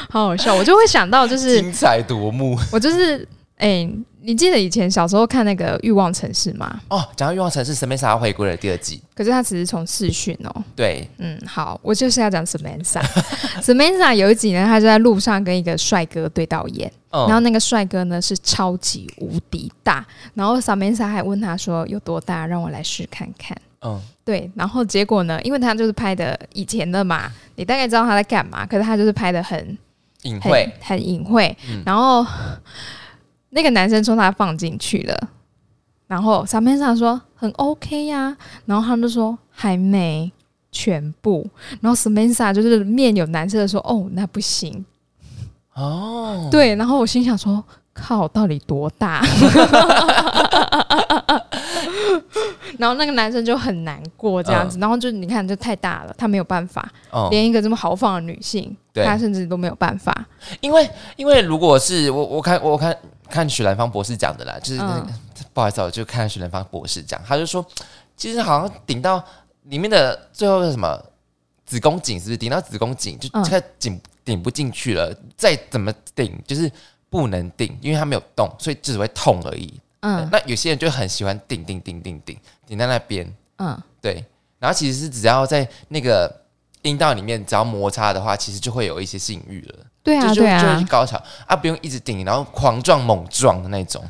[0.09, 2.59] 好好笑，我就会想到就是 精彩夺目。
[2.73, 3.89] 我就是哎、
[4.21, 6.81] 你记得以前小时候看那个《欲望城市》吗？
[6.89, 7.05] 哦。
[7.17, 13.03] 讲到欲望城市，Samantha 回归了第二季，可是他只是从视讯哦，对，嗯，好，我就是要讲 Samantha。
[13.61, 23.57] Samantha 有一集呢，他就在路上跟一个帅哥对到眼，嗯，然后那个帅哥呢是超级无敌大，然后 Samantha 还问他说有多大，让我来试看看。
[23.81, 29.59] 嗯，对，然后结果呢，因为他就是拍的以前的嘛，你大概知道他在干嘛，可是他就是拍的很
[30.23, 31.83] 很隐晦，很隐晦，嗯。
[31.87, 32.27] 然后
[33.51, 35.29] 那个男生说他放进去了，
[36.07, 40.31] 然后 Samantha 说很 OK 呀、然后他们就说还没
[40.71, 41.49] 全部，
[41.81, 44.85] 然后 Samantha 就是面有难色的说哦那不行，
[45.75, 49.23] 哦，对，然后我心想说靠到底多大？
[52.79, 59.05] 然后那个男生就很难过这样子，然后就你看就太大了，他没有办法，哦，连一个这么豪放的女性，对。
[59.05, 60.15] 他甚至都没有办法。
[60.61, 63.01] 因为因为如果是我我看我看看
[63.49, 65.15] 许兰芳博士讲的啦，就是那个、嗯。
[65.53, 67.65] 不好意思啊，我就看许兰芳博士讲，他就说
[68.17, 69.25] 其实好像顶到
[69.65, 71.03] 里面的最后是什么
[71.67, 72.37] 子宫颈，是不是？
[72.37, 73.43] 顶到子宫颈就嗯。
[73.45, 76.71] 这个颈顶不进去了，再怎么顶就是
[77.11, 79.81] 不能顶，因为它没有动，所以就只会痛而已。
[80.01, 80.29] 嗯。
[80.31, 82.37] 那有些人就很喜欢顶顶顶顶顶
[82.67, 84.25] 顶在那边，嗯，对，
[84.59, 86.33] 然后其实是只要在那个
[86.89, 89.75] 阴道里面只要摩擦的话，其实就会有一些性欲了。
[90.03, 94.03] 对啊对啊就就会啊，高潮啊，不用一直顶，然后狂撞猛撞的那种。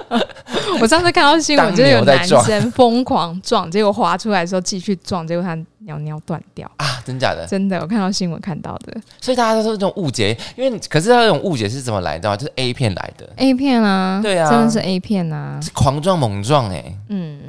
[0.80, 6.70] 我上次看到新闻，就是有男生疯狂撞，结果滑出来的时候继续撞，结果他尿尿断掉。
[6.76, 7.46] 啊，真假的？
[7.46, 12.36] 真的，我看到新闻看到的所以大家都是这种误解，因为可是他这种误解是怎么来的啊？
[12.36, 17.40] 就是 A 片来的，A 片啊，对啊真的是 A 片啊，是狂撞猛撞哎、嗯，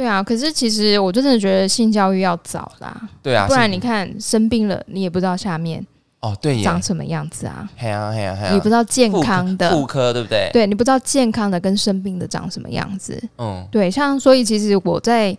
[0.00, 0.22] 对啊。
[0.22, 5.86] 可是其实我真的觉得性教育要早啦，对啊，不然你看生病了，你也不知道下面
[6.20, 10.48] 哦，对，长什么样子啊，嘿啊嘿啊嘿啊，你不知道健康的，妇科对不对？
[10.54, 13.22] 对你不知道健康的跟生病的长什么样子。
[13.36, 15.36] 嗯，对，像所以其实我在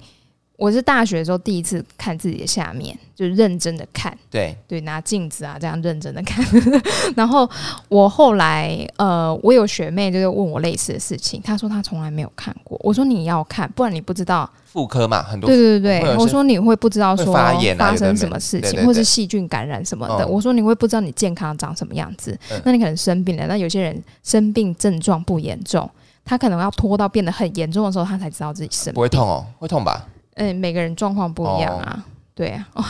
[0.62, 6.46] 我是大学的时候第一次看自己的下面，就认真的看，对，对，拿镜子啊这样认真的看。
[7.18, 7.50] 然后
[7.90, 12.80] 我后来呃，我有学妹就是问我类似的事情，她说她从来没有看过。
[12.84, 14.48] 我说你要看，不然你不知道。
[14.66, 20.24] 妇科嘛，很多对对对我说你会不知道说发生什么事情，或是细菌感染什么的。
[20.24, 23.48] 嗯我说你会不知道你健康长什么样子，嗯那你可能生病了。
[23.48, 25.90] 那有些人生病症状不严重，
[26.24, 28.94] 他可能要拖到变得很严重的时候，他才知道自己生病。
[28.94, 30.06] 不会痛哦，会痛吧？
[30.36, 32.04] 嗯，每个人状况不一样啊。
[32.34, 32.86] 对啊，哇，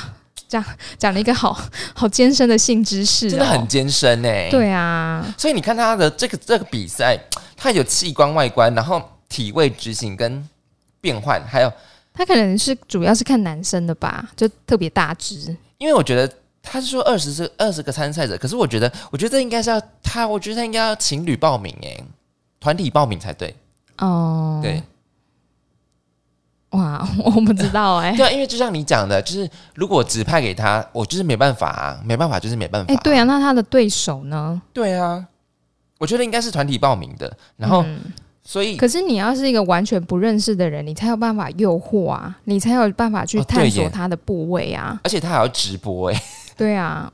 [0.48, 0.66] 这样
[0.98, 1.58] 讲了一个好
[1.94, 5.26] 好艰深的性知识、哦，真的很艰深哎。，对啊。
[5.38, 7.20] 所以你看他的这个这个比赛，
[7.58, 10.48] 他有器官外观，然后体位执行跟
[11.00, 11.72] 变换，还有
[12.14, 15.56] 他可能是主要是看男生的吧，就特别大只。
[15.78, 21.98] 因为我觉得他是说二十是二十个参赛者，可是我觉得，我觉得这应该是要他，我觉得他应该要情侣报名哎，
[22.60, 23.56] 团体报名才对。
[23.98, 24.82] 哦，对，
[26.72, 32.94] 哇， 我不知道哎、对啊，因为就像你讲的，就是如果指派给他，我就是没办法啊，没办法就是没办法。
[32.94, 34.62] 哎、对啊，那他的对手呢？
[34.74, 35.26] 对啊，
[35.98, 38.00] 我觉得应该是团体报名的，然后、嗯
[38.44, 45.00] 所以可是你要是一个完全不认识的人，你才有办法诱惑啊，你才有办法去探索他的部位啊。
[45.04, 46.24] 而且他还要直播哎，
[46.58, 47.10] 对啊，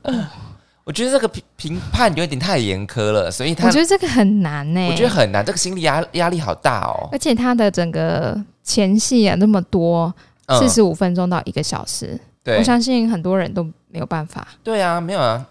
[0.84, 7.10] 我觉得这个评评判有点太严苛了，所以他我觉得这个很难呢、我觉得很难，这个心理压压力好大哦。
[7.12, 10.14] 而且他的整个前戏啊那么多，
[10.46, 14.46] 嗯四十五分钟到一个小时，对我相信很多人都没有办法。
[14.62, 15.46] 对啊，没有啊，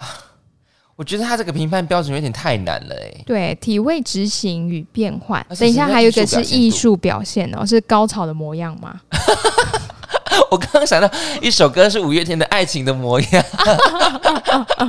[0.96, 3.14] 我觉得他这个评判标准有点太难了哎。
[3.26, 5.54] 对，体位执行与变换而。
[5.54, 8.98] 且等一下，还有一个是艺艺术术表现哦，是高潮的模样吗？
[10.50, 11.10] 我刚刚想到
[11.42, 13.28] 一首歌是五月天的《爱情的模样》，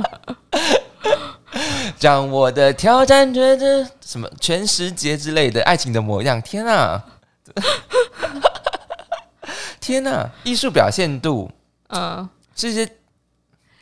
[2.00, 6.40] 让我的挑战觉得什么全世界之类的爱情的模样。
[6.42, 7.02] 天啊，
[9.80, 11.50] 天啊，艺术表现度
[11.88, 12.28] 嗯。
[12.54, 12.84] 这些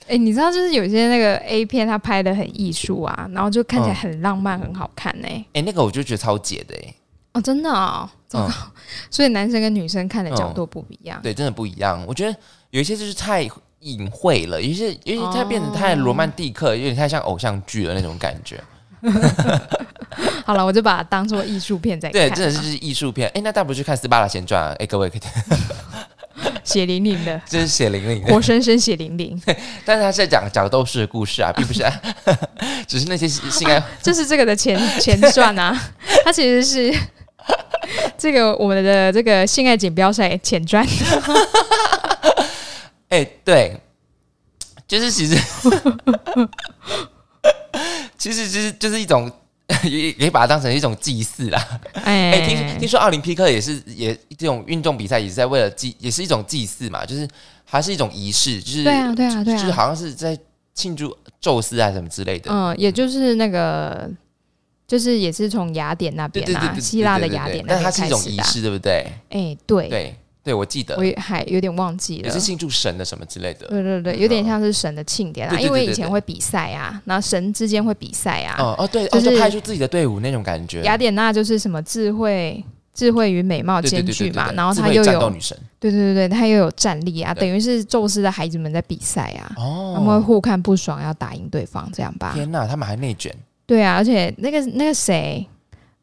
[0.07, 6.95] 哎、你知道，就是有些那个 A 片，它拍的很艺术啊，然后就看起来嗯很浪漫、很好看呢、哎、那个我就觉得超解的哎，
[7.33, 8.53] 哦，真的哦，糟糕。
[9.11, 11.21] 所以男生跟女生看的角度不一样。
[11.23, 12.05] 对，真的不一样。
[12.07, 12.39] 我觉得
[12.71, 13.49] 有一些就是太
[13.81, 18.63] 隐晦了，有一些有一些它变得太罗曼蒂克，有点太像偶像剧了那种感觉。
[20.45, 22.35] 好了，我就把它当做艺术片在看对，啊。
[22.35, 23.31] 真的是就是艺术片。
[23.35, 24.75] 哎、那大不如去看《斯巴达前传》啊？
[24.79, 25.21] 哎、各位可以，
[26.65, 28.33] 血淋淋的， 这是血淋淋的。
[28.33, 29.41] 活生生血淋淋。
[29.85, 31.85] 但是他是在讲角斗士的故事啊，并不是、
[32.87, 33.83] 只是那些性爱。
[34.03, 35.77] 这是这个的前前传啊，
[36.25, 36.95] 他其实是
[38.17, 40.87] 这个我们的这个性爱锦标赛前传。
[43.09, 43.81] 哎、对，
[44.89, 45.41] 就是其实，
[48.27, 49.31] 其实就是就是一种，
[49.85, 51.65] 也也把它当成一种祭祀啦。
[52.03, 57.29] 哎、哎、听听说奥林匹克也是也这种运动比赛也是在为了祭，也是一种祭祀嘛，就是
[57.65, 59.57] 还是一种仪式，就是对啊，对啊，对啊。
[59.57, 60.37] 就是好像是在
[60.75, 62.51] 庆祝宙斯啊什么之类的。
[62.51, 64.11] 嗯，也就是那个，
[64.89, 68.21] 就是也是从雅典那边啊，希腊的雅典那它是一种。
[68.27, 69.07] 仪式，对不对？
[69.31, 72.39] 哎、对，对对，我记得我也还有点忘记了也是。
[72.39, 73.67] 庆祝神的什么之类的。
[73.67, 78.55] 对对对，有点像是神的庆典啊，因为以前会比赛啊，然后神之间会比赛啊。
[78.61, 80.83] 哦哦，对，哦，就是派出自己的队伍那种感觉。
[80.83, 92.31] 雅典娜就是什么智慧、智慧与美貌兼具嘛，然后她又有女神对对对对，她又有战力啊，等于是宙斯的孩子们在比赛啊，哦他们会哦，互看不爽，要打赢对方，这样吧？
[92.33, 93.35] 天哪，他们还内卷。
[93.67, 95.45] 对啊，而且那个那个谁，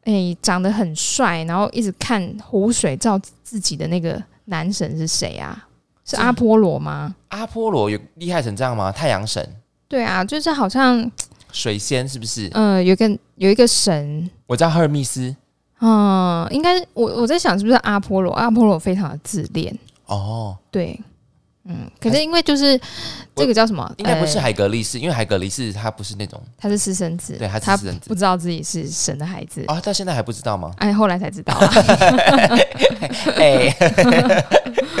[0.04, 5.66] 哎、长得很帅，然后一直看湖水照自己的那个男神是谁啊？
[6.04, 7.14] 是是阿波罗吗？
[7.28, 8.92] 阿波罗有厉害成这样吗？
[8.92, 9.46] 太阳神、
[9.88, 11.10] 对啊，就是好像
[11.50, 12.50] 水仙是不是？
[12.52, 15.34] 呃，有个有一个神，我叫赫尔密斯。
[15.80, 18.32] 嗯，应该我我在想是不是阿波罗？
[18.34, 19.76] 阿波罗非常的自恋，
[20.06, 20.98] 哦，对，
[21.66, 22.78] 嗯，可是因为就是
[23.34, 23.90] 这个叫什么？
[23.96, 30.70] 应该不是呃海格力士，因为海格力士他不是那种他是私生子，对他私生子不知道自己是神的孩子，啊，到现在还不知道吗？
[30.78, 31.68] 哎，后来才知道啊，
[33.36, 33.74] 哎，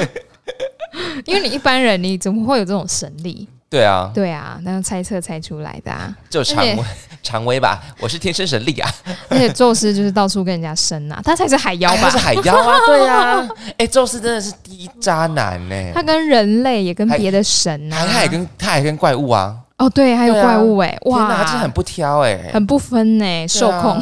[1.26, 3.48] 因为你一般人你怎么会有这种神力？
[3.74, 6.14] 对啊，对啊，那样猜测猜出来的啊。
[6.30, 6.78] 就常威
[7.24, 8.88] 常威吧，我是天生神力啊，
[9.28, 11.96] 而且宙斯就是到处跟人家生啊，他才是海妖吧。
[11.96, 12.18] 哎他是？
[12.18, 24.00] 海妖啊， 对啊，哎，宙斯真的是第一渣男呢，他跟人类也跟别的神啊，还他也跟他还跟怪物啊，哦对，还有怪物哎、哇，他真的很不挑哎，很不分呢、受控。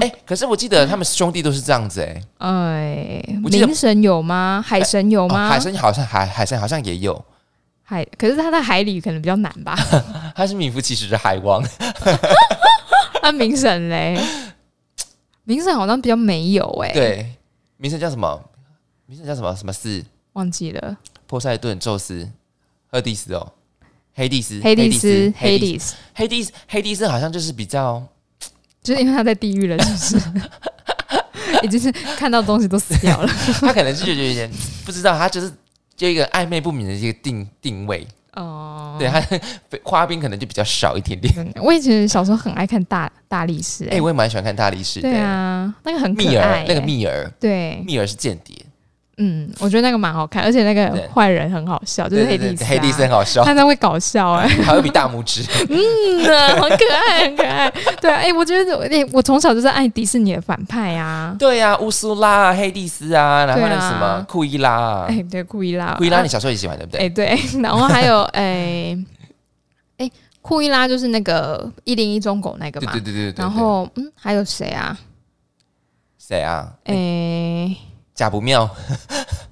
[0.00, 4.64] 哎，可是我记得他们兄弟都是这样子哎，哎，我记得冥神有吗？
[4.66, 5.48] 海神有哦吗？
[5.50, 7.22] 海神好像海海神好像也有，
[7.84, 9.76] 海，可是他在海里可能比较难吧？
[10.34, 11.62] 他是名副其实的海王，
[13.22, 14.18] 那冥神嘞？
[15.46, 17.34] 冥神好像比较没有哎、，对，
[17.76, 18.42] 明神叫什么？
[19.06, 20.02] 名字叫什么什么斯？
[20.32, 22.26] 忘记了，波塞顿、宙斯、
[22.90, 23.52] 赫蒂斯哦，
[24.14, 28.02] 黑蒂斯、黑蒂斯，黑黑蒂蒂斯，黑蒂斯、黑蒂斯好像就是比较，
[28.82, 30.50] 就是因为他在地狱了，是不是？
[31.62, 33.28] 已经是看到东西都死掉了。
[33.60, 34.50] 他可能是觉得有点
[34.86, 35.52] 不知道，他就是
[35.96, 38.06] 就一个暧昧不明的这个定定位。
[38.34, 39.22] 哦，对他
[39.84, 41.32] 花边可能就比较少一点点。
[41.38, 45.08] 嗯我以前小时候很爱看大大力士、哎、哎、我也蛮喜欢看大力士的。
[45.08, 48.56] 对啊，那个很可密爱、尔那个哎密尔，对，密尔是间谍，
[49.18, 55.42] 嗯，我觉得那个蛮好看，而且那个坏人很好笑，就是黑蒂斯、黑蒂斯很好笑，他他会搞笑哎、 还会比大拇指。
[55.68, 57.70] 嗯啊，很可爱，很可爱。
[58.00, 61.36] 对啊，哎、我觉得我哎、我从小就是爱迪士尼的反派啊。
[61.38, 67.26] 对啊、乌苏拉啊、黑蒂斯啊，然后那什么库伊拉啊，哎、对，库伊拉，库伊拉啊你小时候也喜欢对不对哎、对？
[67.36, 68.96] 对， 然后还有哎
[69.98, 70.10] 哎，
[70.42, 72.90] 库伊拉就是那个一零一中狗那个嘛。
[72.92, 73.42] 对对对对对对。
[73.42, 74.98] 然后嗯，还有谁啊？
[76.18, 76.72] 谁啊？
[76.84, 77.76] 哎、
[78.14, 78.62] 贾不妙，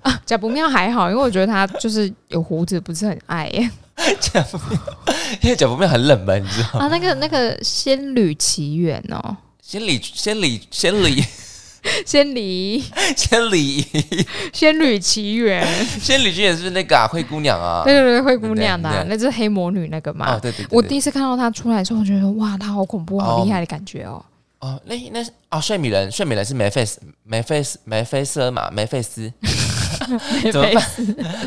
[0.02, 3.70] 啊，贾不妙还好，因为我觉得他就是有胡子，不是很爱耶。
[4.20, 4.78] 贾不妙，
[5.42, 6.86] 因为贾不妙很冷门，你知道吗？
[6.86, 11.24] 啊，那个那个 《仙女奇缘》哦，仙女仙女仙女
[12.06, 12.80] 仙离
[13.16, 13.82] 仙里
[14.52, 15.66] 《仙履奇缘》，
[16.00, 17.82] 仙女奇缘是那个啊灰姑娘啊？
[17.84, 20.36] 对对对，灰姑娘的那就是黑魔女那个嘛。
[20.36, 24.24] 哦，对对对，我第一次看到她出来的时候，我觉得哇，她好恐怖、好哦厉害的感觉哦。
[24.62, 29.30] 哦，那那是哦，睡美人，睡美人是梅菲斯梅菲斯梅菲斯嘛，梅菲斯。
[30.52, 30.84] 怎么办？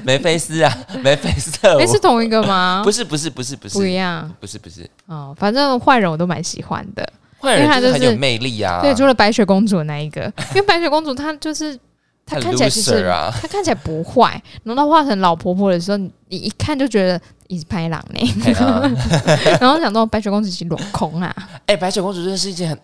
[0.03, 0.61] 梅菲斯。
[0.61, 2.81] 啊，梅菲斯，哎，是同一个吗？
[2.83, 3.77] 不是不是不是不是。
[3.77, 4.29] 不一样。
[4.39, 7.07] 不是不是，哦，反正坏人我都蛮喜欢的。
[7.39, 10.23] 坏因为他就是人就是很有魅力啊，对，除了白雪公主那一个，
[10.53, 11.77] 因为白雪公主她就是
[12.25, 18.81] 她看起来其实啊，她看起来不坏，然后她画成老婆婆的时候，你你一看就觉得你是拍狼呢，嘿啊
[19.61, 21.33] 然后想到白雪公主其实落空啊。
[21.65, 22.79] 哎，白雪公主真的是一件很，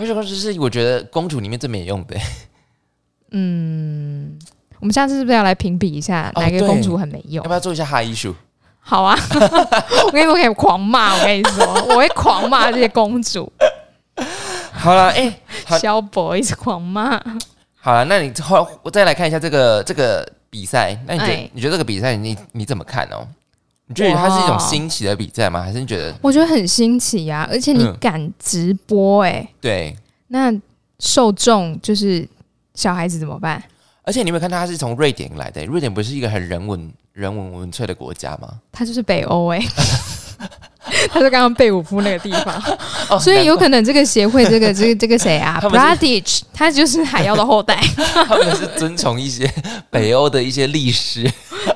[0.00, 2.16] 白雪公主是我觉得公主里面最没用的，
[3.32, 4.38] 嗯，
[4.78, 7.48] 我们下次是不是要来评比一下哪个公主很没用要？
[7.48, 8.34] 不要做一下哈艺术？
[8.78, 9.14] 好啊，
[10.06, 13.52] 我跟你们可以狂骂，我跟你说， 我会狂骂这些公主，
[14.72, 17.22] 好了，哎，好小 boy 是狂骂。
[17.76, 23.28] 好了，那你后我再来看一下这个这个比赛，那你觉得、哎你觉得这个比赛你你怎么看哦？
[23.90, 25.60] 你觉得它是一种新奇的比赛吗？
[25.62, 29.96] 还是你觉得我觉得很新奇呀、而且你嗯敢直播哎、对？
[30.28, 30.52] 那
[31.00, 32.26] 受众就是
[32.74, 33.60] 小孩子怎么办？
[34.04, 35.64] 而且你有没有看他是从瑞典来的？
[35.66, 38.48] 瑞典不是一个很人文人文文粹的国家吗？
[38.70, 39.58] 他就是北欧哎、
[41.12, 42.62] 他是刚刚贝武夫那个地方，
[43.08, 47.78] 哦所以有可能这个协会，这个这个 这个谁啊，Bradich，他就是海妖的后代。
[48.26, 49.50] 他们是遵从一些
[49.90, 51.30] 北欧的一些历史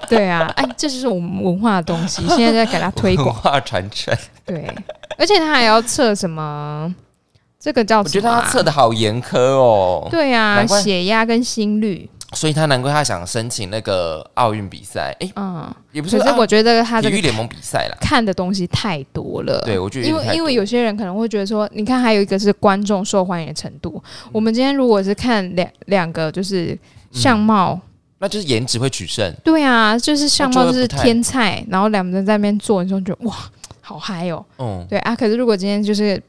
[0.08, 3.34] 对啊，哎，这就是我们文化的东西，现在在给他推文广。
[3.36, 4.16] 化传承。
[4.46, 4.66] 对，
[5.18, 6.92] 而且他还要测什么？
[7.60, 15.16] 这个叫我觉得他测的好严苛哦，对啊，血压跟心率，所以他难怪他想申请那个奥运比赛。
[15.20, 17.96] 哎，嗯，也不是可是我觉得他这个体育联盟比赛啦。
[18.00, 19.62] 看的东西太多了。
[19.64, 24.02] 对，我觉得因为因为有些人可能会觉得说，你看还有一个是观众受欢迎的程度。
[24.32, 26.78] 我们今天如果是看两两个就是
[27.12, 27.80] 相貌，
[28.18, 29.32] 那就是颜值会取胜。
[29.44, 33.34] 对啊，就是相貌就是天菜，然后两个人在那边做，你就觉得哇，
[33.80, 34.44] 好嗨哦。
[34.58, 36.20] 嗯，对啊，可是如果今天就是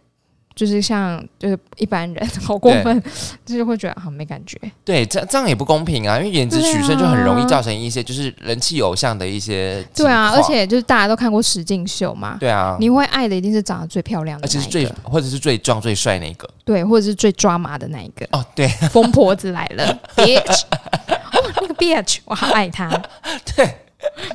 [0.56, 3.04] 就是像就是一般人 好过分，
[3.46, 4.58] 就是会觉得好没感觉。
[4.86, 18.26] 对，这这样也不公平啊，因为颜值取胜就很容易造成一些就是人气偶像的一些对啊，而且就是大家都看过实境秀嘛，对啊，你会爱的一定是长得最漂亮的而且是最或者是最壮最帅那个对，或者是最抓马的那一个。
[18.32, 20.62] 哦，对 疯婆子来了，bitch，
[21.34, 22.90] 哦，那个 bitch，我好爱他。
[23.56, 23.70] 对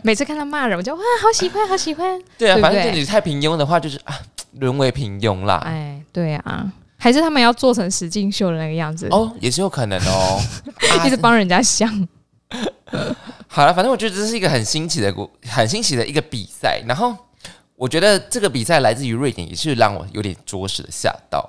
[0.03, 2.21] 每次看他骂人，我就哇，好喜欢，好喜欢。
[2.37, 4.15] 对啊，反正就你太平庸的话，就是啊
[4.59, 5.63] 沦为平庸啦。
[5.65, 10.40] 哎，对啊，还是他们要做成实境秀的那个样子，哦，也是有可能哦。
[10.90, 11.88] 啊一直帮人家想。
[13.46, 16.83] 好了，反正我觉得这是一个很新奇的国，很新奇的一个比赛。
[16.87, 17.16] 然后
[17.77, 21.49] 我觉得这个比赛来自于瑞典，也是让我有点着实的吓到。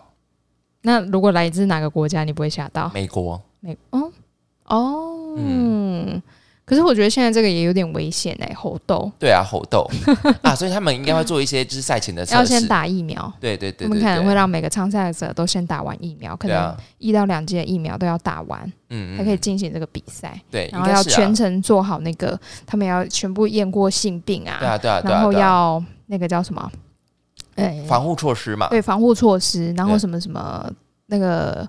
[0.84, 2.92] 那如果来自哪个国家，你不会吓到？
[2.94, 4.12] 美国，美哦
[4.66, 6.22] 哦，嗯。
[6.72, 9.12] 可是我觉得现在这个也有点危险哎、猴痘。
[9.20, 9.86] 对啊，猴痘。
[10.42, 12.38] 啊，所以他们应该会做一些就是赛前的测试。
[12.38, 20.40] 要先打疫苗，对对对我们可能会让每个参赛者都先打完疫苗，可能一到两剂的疫苗都要打完，嗯才可以进行这个比赛。
[20.50, 26.72] 对，然后要全程做好那个，他们要全部验过性病啊，对啊对啊然后要那个叫什么？
[27.56, 28.70] 哎、防护措施嘛。
[28.70, 30.72] 对防护措施，然后什么什么
[31.08, 31.68] 那个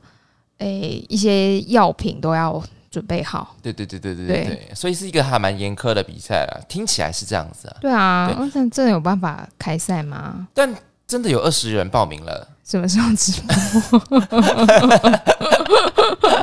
[0.58, 0.66] 哎、
[1.08, 2.62] 一些药品都要
[2.92, 4.70] 准备好，对对对对对对。
[4.72, 7.76] 所以是一个还蛮严苛的比赛了，听起来是这样子啊。
[7.80, 10.46] 对啊，那真的有办法开赛吗？
[10.54, 10.72] 但。
[11.06, 13.50] 真的有二十人报名了，什么时候直播？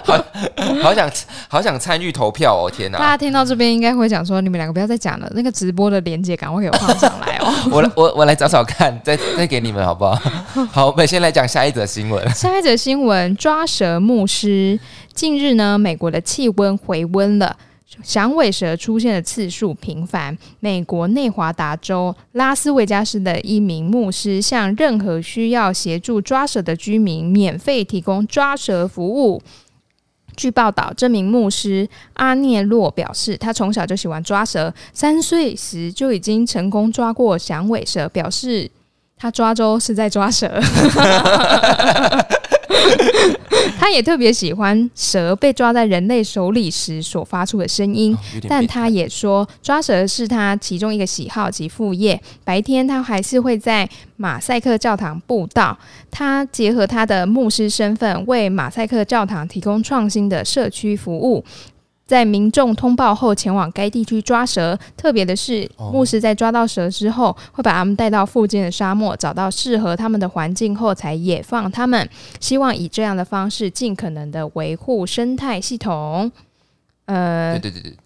[0.06, 0.24] 好
[0.82, 1.12] 好想
[1.48, 2.72] 好想参与投票哦！
[2.72, 7.54] 天哪，大家听到这边应该会讲说，你们两个不要再讲了，那个直播的链接赶快给我放上来哦。
[7.72, 10.16] 我来我我来找找看，再再给你们好不好？
[10.72, 12.30] 好，我们先来讲下一则新闻。
[12.32, 14.80] 下一则新闻：抓蛇牧师。
[15.14, 17.56] 近日呢，美国的气温回温了。
[18.04, 20.38] 响尾蛇出现的次数频繁。
[20.60, 29.42] 美国内华达州拉斯维加斯的一名牧师向任何需要协助抓蛇的居民免费提供抓蛇服务。
[30.36, 38.72] 据报道，这名牧师阿涅洛表示，他从小就喜欢抓蛇，三岁时就已经成功抓过响尾蛇，表示
[39.18, 40.48] 他抓周是在抓蛇。
[43.78, 48.16] 他也特别喜欢蛇被抓在人类手里时所发出的声音，
[48.48, 52.20] 但他也说抓蛇是他其中一个喜好及副业。
[52.44, 55.78] 白天他还是会在马赛克教堂布道，
[56.12, 61.44] 他结合他的牧师身份，为马赛克教堂提供创新的社区服务。
[62.10, 64.76] 在民众通报后前往该地区抓蛇。
[64.98, 72.10] 特别的是，牧师在抓到蛇之后，会把他们带到附近的沙漠，找到适合他们的环境后才野放他们。
[72.40, 76.32] 希望以这样的方式，尽可能的维护生态系统。
[77.06, 77.98] 呃，对对对对。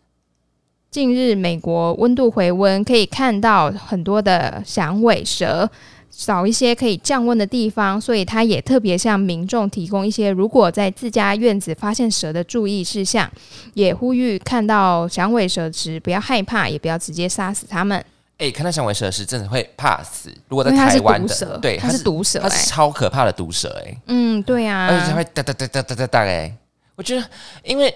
[0.92, 5.70] 近日，美国温度回温，可以看到很多的响尾蛇。
[6.16, 13.30] 找一些可以降温的地方，所以他也特别向民众提供一些如果在自家院子发现蛇的注意事项，
[13.74, 18.04] 也呼吁看到响尾蛇时不要害怕，也不要直接杀死它们。
[18.38, 20.32] 哎，看到响尾蛇时真的会怕死。
[20.48, 23.82] 如果在台湾的，对，它是毒蛇，它是超可怕的毒蛇。
[23.86, 26.20] 哎，嗯，对呀，而且它会哒哒哒哒哒哒哒。
[26.22, 26.56] 哎，
[26.96, 27.24] 我觉得，
[27.64, 27.94] 因为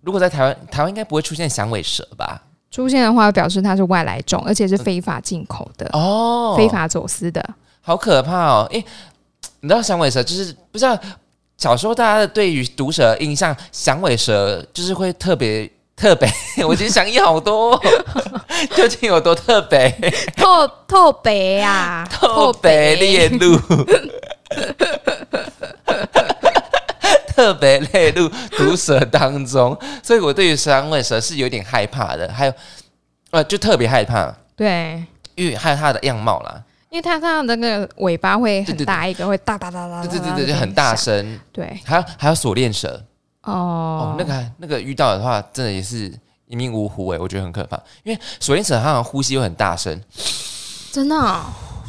[0.00, 2.42] 如果在台湾，台湾应该不会出现响尾蛇吧？
[2.70, 7.42] 出现的话，表示它是外来种，而且是非法进口的哦，非法走私的，
[7.80, 8.68] 好可怕哦！
[8.70, 8.84] 诶，
[9.60, 10.98] 你知道响尾蛇就是不知道
[11.56, 16.28] 小时候大家的对于毒蛇印象，响尾蛇就是会特别 特别，
[16.64, 17.76] 我觉得想一好多，
[18.76, 19.90] 究竟有多特别？
[20.36, 23.58] 特特别呀，特别猎鹿，
[27.38, 32.28] 特别列入毒蛇当中， 所以我对于三尾蛇是有点害怕的。
[32.32, 32.52] 还有，
[33.30, 35.04] 呃，就特别害怕，对，
[35.36, 36.60] 因为还有它的样貌啦，
[36.90, 41.38] 因为它它的那个尾巴会很大一个，会哒哒哒哒，对对对对，很大声。
[41.52, 43.00] 对，还有还有锁链蛇
[43.42, 46.12] 哦，那个那个遇到的话，真的也是
[46.48, 47.80] 一命呜呼哎，我觉得很可怕。
[48.02, 49.96] 因为锁链蛇它好像呼吸又很大声，
[50.90, 51.44] 真的？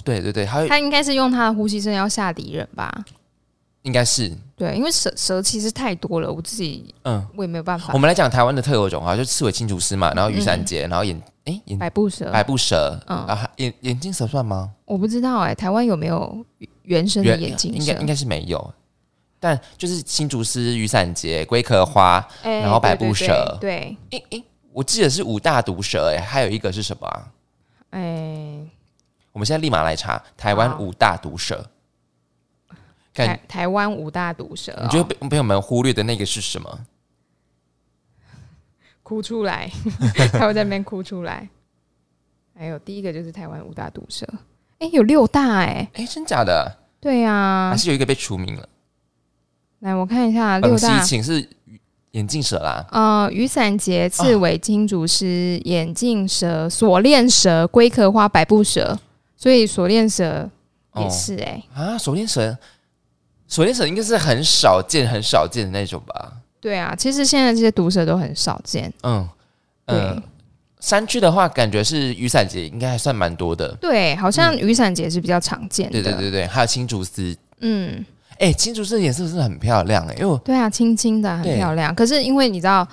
[0.06, 2.94] 对对对，它它应该是用它的呼吸声要吓敌人吧？
[3.82, 7.94] 应该是对，因为蛇蛇其实太多了，我自己嗯，我也没有办法。
[7.94, 14.70] 我们来讲台湾的特有种哈，就刺尾青竹丝嘛，然后雨伞节，然后眼哎眼百步蛇，百步蛇，嗯啊眼眼镜蛇算吗？
[14.84, 16.46] 我不知道哎，台湾有没有
[16.82, 17.80] 原生的眼镜蛇？
[17.80, 18.74] 应该应该是没有，
[19.40, 24.44] 但就是青竹丝、雨伞节、龟壳花，然后百步蛇，对，诶诶，
[24.74, 27.28] 我记得是五大毒蛇哎，还有一个是什么啊？
[27.92, 28.60] 哎，
[29.32, 31.66] 我们现在立马来查台湾五大毒蛇。
[33.14, 36.80] 台台湾五大毒蛇，你觉得朋友们忽略的那个是什么？
[39.04, 39.70] 哭出来，
[40.34, 41.50] 他会在那边哭出来。
[42.56, 44.28] 还有第一个就是台湾五大毒蛇，
[44.80, 46.78] 哎，有六大哎，哎，真假的？
[47.00, 48.70] 对呀，还是有一个被除名了。
[49.80, 51.48] 来，我看一下六大，请是
[52.12, 52.86] 眼镜蛇啦。
[52.92, 55.26] 呃，雨伞节、刺尾金竹丝、
[55.64, 59.00] 眼镜蛇、锁链蛇、龟壳花、百步蛇，
[59.38, 60.50] 所以锁链蛇
[60.98, 62.58] 也是哎啊，锁链蛇。
[63.50, 66.32] 锁链蛇应该是很少见、很少见的那种吧？
[66.62, 68.94] 对啊，其实现在这些毒蛇都很少见。
[69.04, 69.28] 嗯，
[69.86, 70.22] 对。
[70.80, 73.76] 山区的话，感觉是雨伞节应该还算蛮多的。
[73.82, 75.92] 对，好像雨伞节是比较常见的。
[75.92, 77.36] 对对对对，还有青竹丝。
[77.60, 78.06] 嗯，
[78.38, 81.94] 哎，青竹丝的颜色是很漂亮哎，因为对啊，青青的很漂亮。
[81.94, 82.88] 可是因为你知道。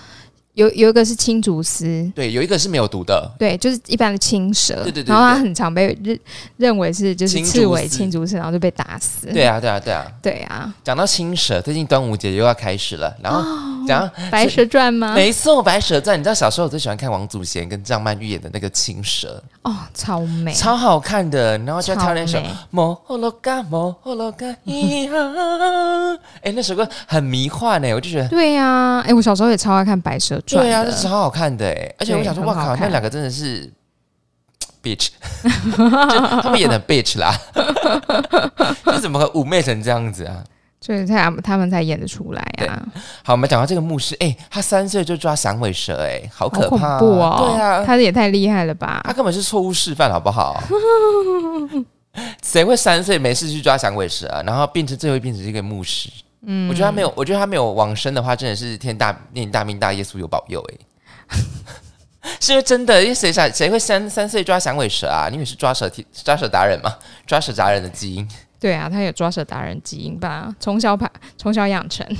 [0.56, 6.18] 有有一个是青竹丝，对，有一个是没有毒的，对，就是一般的青蛇，对对对，然后它很常被认
[6.56, 9.26] 认为是就是刺猬青竹丝，然后就被打死。
[9.26, 10.74] 对啊，对啊，对啊，对啊。
[10.82, 13.42] 讲到青蛇，最近端午节又要开始了，然后
[13.86, 15.14] 讲《白蛇传》吗？
[15.14, 19.42] 没错，《白蛇传》，你知道小时候我最喜欢看王祖贤跟张曼玉演的那个青蛇。
[19.66, 22.38] 哦，超美，超好看的，然后就跳那首
[22.70, 24.46] 《摩洛嘎摩洛嘎》，
[26.40, 28.28] 哎，那首歌很迷幻呢，我就觉得。
[28.28, 33.68] 对呀，哎，我小时候也超爱看《白蛇传》，对呀，是超好看的哎，而且我想说，哇靠，那两个真的是
[34.80, 35.08] bitch，
[36.42, 37.34] 他们演的 bitch 啦，
[38.84, 40.44] 这怎么妩媚成这样子啊？
[40.86, 42.80] 所以他他们才演得出来啊！
[43.24, 47.50] 好，我们讲到这个牧师，哎，他三岁就抓响尾蛇，哎，好可怕哦！
[47.52, 49.00] 对啊，他也太厉害了吧！
[49.04, 50.62] 他根本是错误示范，好不好？
[52.40, 54.40] 谁会三岁没事去抓响尾蛇啊？
[54.46, 56.08] 然后变成最后变成一个牧师？
[56.46, 61.36] 嗯，我觉得他没有，我觉得他没有往生的话，真的是天大念大命大，耶稣有保佑哎。
[62.40, 65.26] 是因为真的，因为谁想谁会三三岁抓响尾蛇啊？
[65.28, 66.94] 你以为是抓蛇抓蛇达人吗？
[67.26, 68.28] 抓蛇达人的基因？
[68.58, 70.54] 对啊，他有抓蛇达人基因吧？
[70.58, 72.06] 从小把从小养成。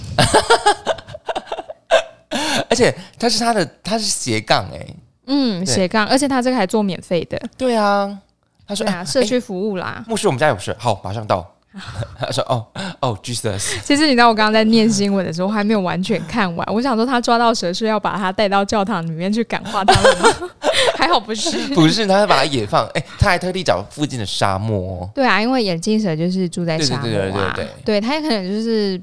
[2.68, 4.86] 而且他是他的，他是斜杠哎，
[5.26, 7.40] 嗯，斜杠，而且他这个还做免费的。
[7.56, 8.18] 对啊，
[8.66, 10.04] 他说啊，社区服务啦。
[10.06, 11.55] 牧师，我们家有事，好，马上到。
[12.18, 12.66] 他说：“哦
[13.00, 16.66] 哦，Jesus。”其实你知道，我刚刚在念新闻的时候，还没有完全看完。
[16.74, 20.50] 我想说，他抓到蛇是要把他带到教堂里面去感化他们吗？
[20.96, 22.86] 还好不是，不是，他是把它野放。
[22.94, 25.08] 哎，他还特地找附近的沙漠。
[25.14, 27.52] 对啊，因为眼镜蛇就是住在沙漠啊。
[27.54, 29.00] 对对，他也可能就是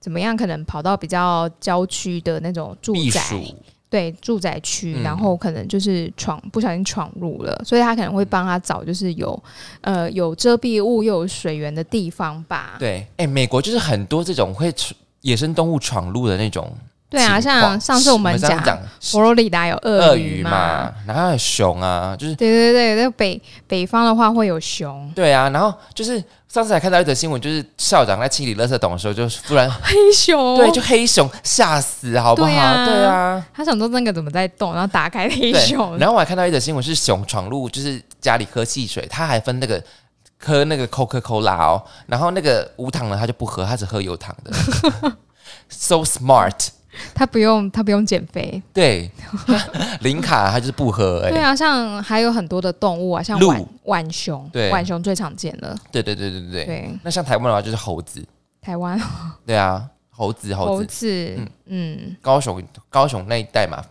[0.00, 3.20] 怎么样，可能跑到比较郊区的那种住宅。
[3.90, 9.42] 对住宅区，然后可能就是闯不小心闯入了，所以他可能会帮他找就是有
[9.80, 12.76] 呃有遮蔽物又有水源的地方吧。
[12.78, 14.72] 对，哎，美国就是很多这种会
[15.22, 16.70] 野生动物闯入的那种。
[17.10, 18.62] 对啊，像上次我们讲
[19.00, 25.10] 佛罗里达有鳄鱼嘛，然后有熊啊，就是对对对，那北北方的话会有熊。
[25.14, 32.50] 对啊，然后就是上次还看到一则新闻，就是校长在清理垃圾桶的时候，就突然黑熊，对，就黑熊吓死，好不好？
[32.50, 35.96] 对啊，他想说那个怎么在动，然后打开黑熊。
[35.96, 39.82] 然后我还看到一则新闻，是熊闯入，就是家里喝汽水，他还分那个
[40.38, 44.52] 喝那个 Coca Cola 哦，然后那个无糖的他就不喝，他只喝有糖的，
[45.70, 46.68] so smart。
[47.14, 48.62] 他不用，他不用减肥。
[48.72, 49.10] 对，
[50.00, 51.20] 零卡他就是不喝。
[51.28, 55.76] 对啊，像还有很多的动物啊，像浣浣熊，对，浣熊最常见了。
[55.90, 56.98] 对对对对对对。
[57.02, 58.24] 那像台湾的话，就是猴子。
[58.60, 59.00] 台湾。
[59.46, 63.82] 对啊，猴子，猴子，嗯嗯，高雄高雄那一带嘛。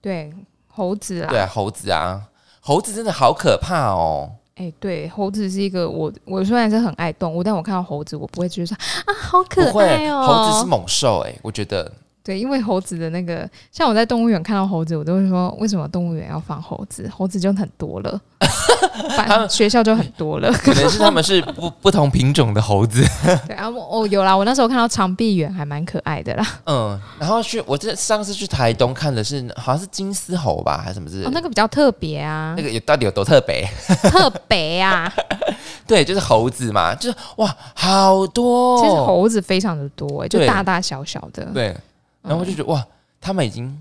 [0.00, 0.32] 对，
[0.66, 1.30] 猴子啊。
[1.30, 2.22] 对啊，猴子啊，
[2.60, 4.30] 猴子真的好可怕哦。
[4.56, 10.26] 哎，对，猴子是一个我，我虽然是很爱动物，但我看到猴子，我不会觉得说啊，好可爱哦。
[10.26, 11.92] 猴子是猛兽，哎，我觉得。
[12.26, 17.08] 对，因为猴子的那个，像我在动物园看到猴子，我都会说，为什么动物园要放猴子？
[17.16, 18.20] 猴子就很多了，
[19.16, 23.00] 他们学校就很多了，可能是他们是 不不同品种的猴子。
[23.46, 26.44] 对啊，哦，有啦，我那时候看到长臂猿还蛮可爱的啦。
[26.64, 31.08] 嗯，然后去，我这上次去台东看的是，好像是金丝猴吧，还是什么？
[31.24, 32.56] 哦，那个比较特别啊。
[32.56, 33.64] 那个有到底有多特别？
[34.10, 35.12] 特别啊！
[35.86, 38.82] 对，就是猴子嘛，就是哇，好多。
[38.82, 41.44] 其实猴子非常的多，就大大小小的。
[41.54, 41.72] 对。
[42.26, 42.84] 然后我就觉得哇，
[43.20, 43.80] 他们已经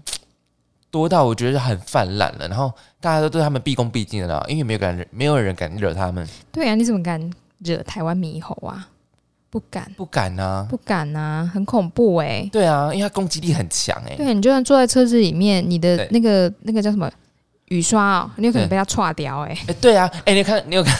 [0.91, 2.47] 多到我觉得很泛滥了。
[2.47, 2.71] 然后
[3.01, 6.27] 大家都对他们毕恭毕敬的了，因为没有敢，没有人敢惹他们。
[6.51, 8.87] 对啊，你怎么敢惹台湾猕猴啊？
[9.49, 12.49] 不敢，不敢啊，不敢啊，很恐怖哎。
[12.51, 14.15] 对啊，因为它攻击力很强哎。
[14.15, 17.09] 对，你就算坐在车子里面，你的那个那个叫什么
[17.69, 19.57] 雨刷哦，你有可能被它踹掉哎。
[19.67, 20.95] 哎，对啊，哎，你看，你有看？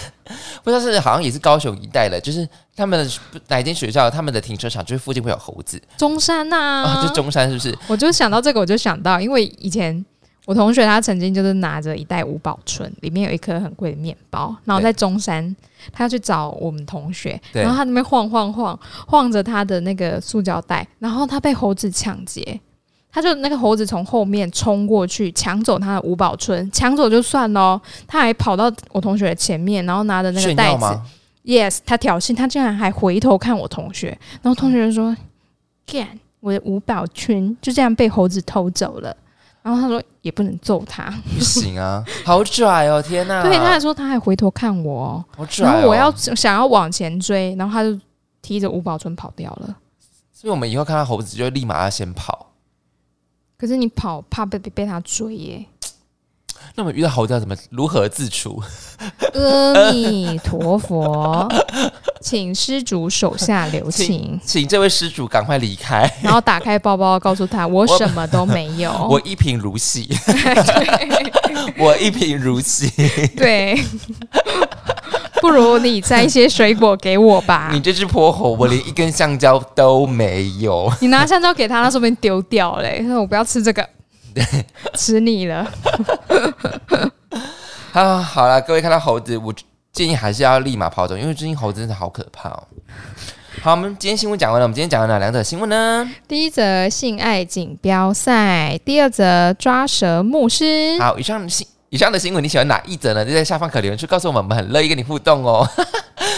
[0.63, 3.07] 不知道是好像也是高雄一带的，就是他们
[3.47, 5.79] 哪间学校，他们的停车场就是附近会有猴子。
[5.97, 7.77] 中山呐，啊就中山是不是？
[7.87, 10.03] 我就想到这个，我就想到，因为以前
[10.45, 15.55] 我同学他曾经就是拿着一袋五宝春，里面有一颗很贵的面包，然后在中山，
[15.93, 22.59] 他要去找我们同学，然后他那边晃晃晃晃着他的那个塑胶袋，然后他被猴子抢劫。
[23.15, 30.85] 他就那个猴子从后面冲过去抢走他的五宝春，抢走就算了，他还跑到我同学的前面，然后拿着那个袋子
[31.45, 34.09] ，yes，他挑衅，他竟然还回头看我同学，
[34.41, 35.15] 然后同学就说
[35.87, 39.15] ：“干，我的五宝春就这样被猴子偷走了。”
[39.63, 43.41] 然后他说也不能揍他，不行啊，好拽哦，天哪！
[43.47, 45.65] 对，他还说他还回头看我，好拽。
[45.65, 47.97] 然后我要想要往前追，然后他就
[48.41, 49.73] 提着五宝春跑掉了。
[50.33, 52.44] 所以我们以后看到猴子就立马要先跑。
[53.57, 55.65] 可是你跑怕被被被他追耶？
[56.73, 58.61] 那么遇到猴子要怎么如何自处？
[59.33, 61.47] 阿弥陀佛，
[62.21, 66.09] 请施主手下留情，请这位施主赶快离开。
[66.23, 70.09] 然后打开包包，告诉他 我什么都没有，我一贫如洗。
[71.77, 72.89] 我一贫如洗。
[73.35, 73.79] 对。
[75.45, 77.69] 不如你摘一些水果给我吧。
[77.73, 80.91] 你这只泼猴，我连一根香蕉都没有。
[81.01, 82.97] 你拿香蕉给他，他说不定丢掉嘞。
[83.03, 83.87] 他说我不要吃这个，
[84.97, 85.71] 吃腻了。
[87.93, 89.53] 啊，好了，各位看到猴子，我
[89.93, 92.63] 建议还是要立马跑走，因为最近猴子真的好可怕哦。
[93.61, 96.09] 好，我们今天新闻讲完了，我们今天讲了哪两则新闻呢？
[96.27, 100.97] 第一则性爱锦标赛，第二则抓蛇牧师。
[100.99, 101.67] 好，以上新。
[101.95, 103.23] 以上的新闻你喜欢哪一则呢？
[103.23, 105.65] 就在下方可留言区告诉我们，我们很乐意跟你互动哦。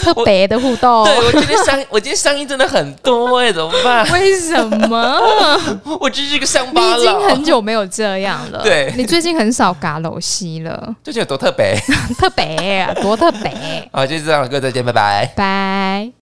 [0.03, 4.07] 特别的互动， 对我今天上，我今天上映真的很多哎，怎么办？
[4.11, 4.55] 为什
[4.87, 5.19] 么？
[5.99, 8.61] 我就是一个乡巴佬，已经很久没有这样了。
[8.61, 11.75] 对，你最近很少嘎楼西了，最近有多特别？
[12.19, 13.89] 特别，多特别。
[13.91, 16.11] 好，就这样，各位再见，拜拜，拜。